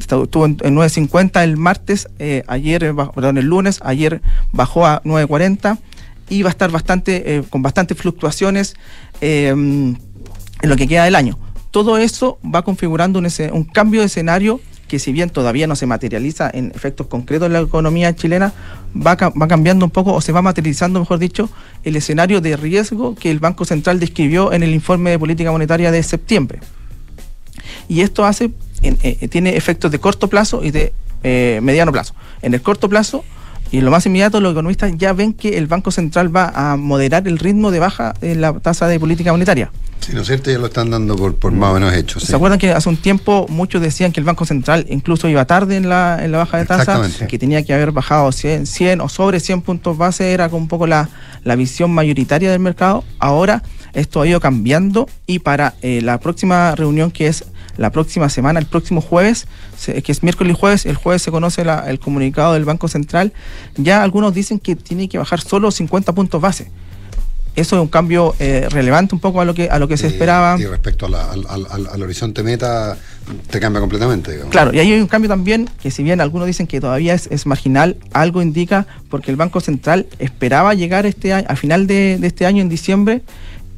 [0.00, 4.20] estuvo en, en 9.50 el martes, eh, ayer, eh, perdón, el lunes, ayer
[4.50, 5.78] bajó a 9.40
[6.28, 8.74] y va a estar bastante, eh, con bastantes fluctuaciones
[9.20, 9.96] eh, en
[10.62, 11.38] lo que queda del año.
[11.70, 15.86] Todo eso va configurando un, un cambio de escenario que si bien todavía no se
[15.86, 18.52] materializa en efectos concretos en la economía chilena,
[18.94, 21.48] va, va cambiando un poco o se va materializando, mejor dicho,
[21.82, 25.90] el escenario de riesgo que el Banco Central describió en el informe de política monetaria
[25.90, 26.60] de septiembre.
[27.88, 28.50] Y esto hace,
[28.82, 32.14] eh, tiene efectos de corto plazo y de eh, mediano plazo.
[32.42, 33.24] En el corto plazo,
[33.74, 37.26] y lo más inmediato, los economistas ya ven que el Banco Central va a moderar
[37.26, 39.72] el ritmo de baja en la tasa de política monetaria.
[39.98, 40.48] Sí, ¿no es cierto?
[40.48, 42.20] Ya lo están dando por, por más o menos hecho.
[42.20, 42.26] sí.
[42.26, 45.76] ¿Se acuerdan que hace un tiempo muchos decían que el Banco Central incluso iba tarde
[45.76, 47.02] en la, en la baja de tasa?
[47.26, 50.68] Que tenía que haber bajado 100, 100 o sobre 100 puntos base, era como un
[50.68, 51.08] poco la,
[51.42, 53.02] la visión mayoritaria del mercado.
[53.18, 57.44] Ahora esto ha ido cambiando y para eh, la próxima reunión que es
[57.76, 59.46] la próxima semana, el próximo jueves,
[60.04, 63.32] que es miércoles y jueves, el jueves se conoce la- el comunicado del Banco Central,
[63.76, 66.70] ya algunos dicen que tiene que bajar solo 50 puntos base.
[67.56, 70.08] Eso es un cambio eh, relevante un poco a lo que a lo que se
[70.08, 70.56] esperaba.
[70.58, 72.96] Y respecto a la- al, al- al- al horizonte meta,
[73.48, 74.32] te cambia completamente.
[74.32, 74.50] digamos.
[74.50, 77.28] Claro, y ahí hay un cambio también que si bien algunos dicen que todavía es,
[77.30, 82.18] es marginal, algo indica porque el Banco Central esperaba llegar este año, a final de,
[82.18, 83.22] de este año, en diciembre,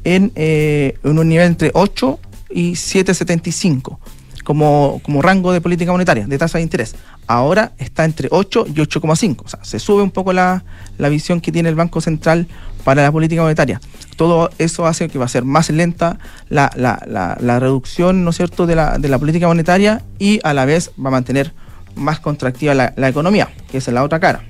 [0.03, 2.19] en, eh, en un nivel entre 8
[2.49, 3.97] y 7,75
[4.43, 6.95] como, como rango de política monetaria, de tasa de interés.
[7.27, 9.41] Ahora está entre 8 y 8,5.
[9.43, 10.63] O sea, se sube un poco la,
[10.97, 12.47] la visión que tiene el Banco Central
[12.85, 13.81] para la política monetaria.
[14.15, 16.17] Todo eso hace que va a ser más lenta
[16.47, 20.39] la, la, la, la reducción, ¿no es cierto?, de la, de la política monetaria y
[20.43, 21.53] a la vez va a mantener
[21.95, 24.43] más contractiva la, economía, que es la otra cara.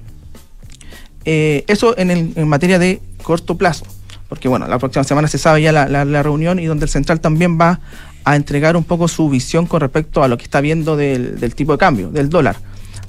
[1.25, 3.85] Eh, eso en, el- en materia de corto plazo,
[4.29, 7.59] porque bueno, la próxima semana se sabe ya la, reunión y donde el central también
[7.59, 7.79] va
[8.23, 11.71] a entregar un poco su visión con respecto a lo que está viendo del, tipo
[11.71, 12.57] de cambio, del dólar,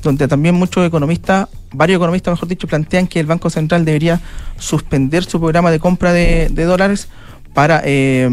[0.03, 4.21] donde también muchos economistas, varios economistas mejor dicho, plantean que el Banco Central debería
[4.59, 7.09] suspender su programa de compra de, dólares
[7.53, 7.83] para...
[7.85, 8.29] eh,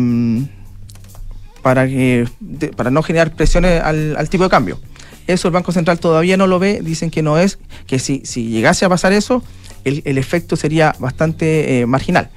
[1.66, 2.28] para, que,
[2.76, 4.80] para no generar presiones al, tipo de cambio.
[5.26, 7.58] Eso el Banco Central todavía no lo ve, dicen que no es,
[7.88, 9.42] que si, si llegase a pasar eso,
[9.84, 12.30] el, el efecto sería bastante eh, marginal.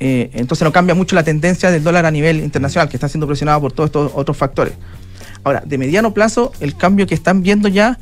[0.00, 3.26] Eh, entonces no cambia mucho la tendencia del dólar a nivel internacional, que está siendo
[3.26, 4.74] presionado por todos estos otros factores.
[5.44, 7.98] Ahora, de mediano plazo, el cambio que están viendo ya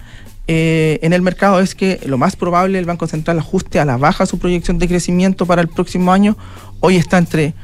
[0.49, 3.97] eh, en el mercado es que lo más probable el Banco Central ajuste a la
[3.97, 6.37] baja su proyección de crecimiento para el próximo año.
[6.81, 7.55] Hoy está entre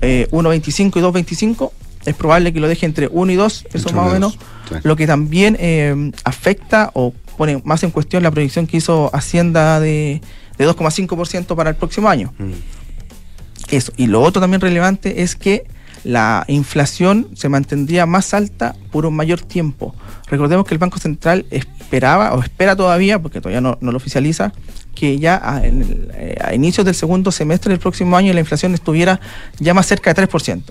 [0.00, 1.70] eh, 1.25 y 2.25.
[2.04, 4.32] Es probable que lo deje entre 1 y 2, eso Entre más o menos.
[4.68, 4.74] sí.
[4.82, 9.78] Lo que también eh, afecta o pone más en cuestión la proyección que hizo Hacienda
[9.78, 10.20] de,
[10.58, 12.32] de 2,5% para el próximo año.
[13.72, 13.92] Eso.
[13.96, 15.64] Y lo otro también relevante es que
[16.04, 19.94] la inflación se mantendría más alta por un mayor tiempo.
[20.28, 24.52] Recordemos que el Banco Central esperaba, o espera todavía, porque todavía no, lo oficializa,
[24.94, 28.74] que ya a, en eh, a inicios del segundo semestre del próximo año la inflación
[28.74, 29.20] estuviera
[29.58, 30.62] ya más cerca de 3%.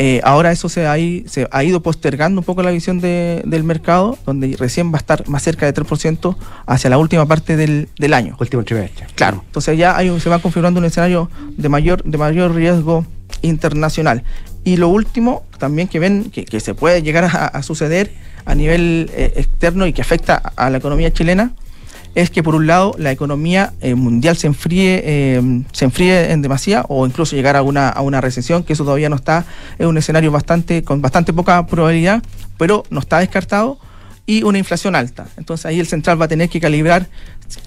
[0.00, 3.42] Eh, ahora eso se ha, i- se ha ido postergando un poco la visión de-
[3.44, 6.36] del mercado, donde recién va a estar más cerca de 3%
[6.66, 8.36] hacia la última parte del, del año.
[8.40, 9.06] Último trimestre.
[9.16, 13.04] Claro, entonces ya hay un- se va configurando un escenario de mayor, de mayor riesgo
[13.42, 14.22] internacional.
[14.64, 18.12] Y lo último, también que ven que, que se puede llegar a, a suceder
[18.44, 21.52] a nivel eh, externo y que afecta a la economía chilena,
[22.18, 26.42] es que por un lado la economía eh, mundial se enfríe, eh, se enfríe en
[26.42, 29.44] demasía o incluso llegar a una, a una recesión, que eso todavía no está,
[29.78, 32.20] es un escenario bastante, con bastante poca probabilidad,
[32.56, 33.78] pero no está descartado,
[34.26, 35.28] y una inflación alta.
[35.36, 37.06] Entonces ahí el central va a tener que calibrar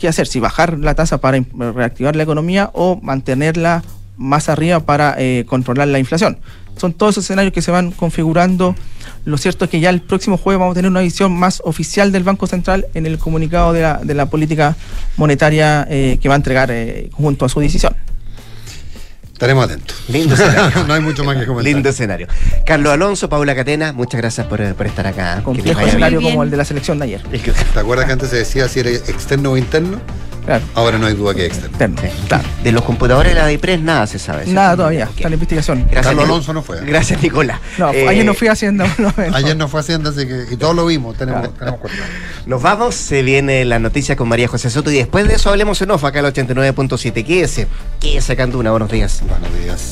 [0.02, 1.42] qué hacer, si bajar la tasa para
[1.74, 3.84] reactivar la economía o mantenerla
[4.22, 6.38] más arriba para eh, controlar la inflación.
[6.78, 8.76] Son todos esos escenarios que se van configurando.
[9.26, 12.12] Lo cierto es que ya el próximo jueves vamos a tener una visión más oficial
[12.12, 14.76] del Banco Central en el comunicado de la, de la política
[15.18, 17.96] monetaria eh, que va a entregar eh, junto a su decisión.
[19.34, 20.04] Estaremos atentos.
[20.08, 20.84] Lindo escenario.
[20.88, 21.74] no hay mucho más que comentar.
[21.74, 22.28] Lindo escenario.
[22.64, 25.42] Carlos Alonso, Paula Catena, muchas gracias por, por estar acá.
[25.44, 26.32] Complejo escenario bien.
[26.32, 27.24] como el de la selección de ayer.
[27.24, 30.00] ¿Te acuerdas que antes se decía si era externo o interno?
[30.46, 30.64] Claro.
[30.76, 32.02] Ahora no hay duda que es externo.
[32.64, 34.46] De los computadores de la DIPRES nada se sabe.
[34.48, 35.82] Nada todavía, está en investigación.
[35.84, 36.82] Gracias, Carlos Alonso no fue.
[36.86, 37.60] Gracias, Nicolás.
[37.78, 38.86] No, Eh, ayer no fui haciendo.
[39.34, 40.46] Ayer no fue Hacienda, así que.
[40.52, 42.04] Y todos lo vimos, tenemos, tenemos cuenta.
[42.46, 45.82] Nos vamos, se viene la noticia con María José Soto y después de eso hablemos
[45.82, 47.26] en off acá al 89.7.
[47.26, 47.68] Quédese,
[48.00, 49.22] quédese Canduna, buenos días.
[49.28, 49.92] Buenos días.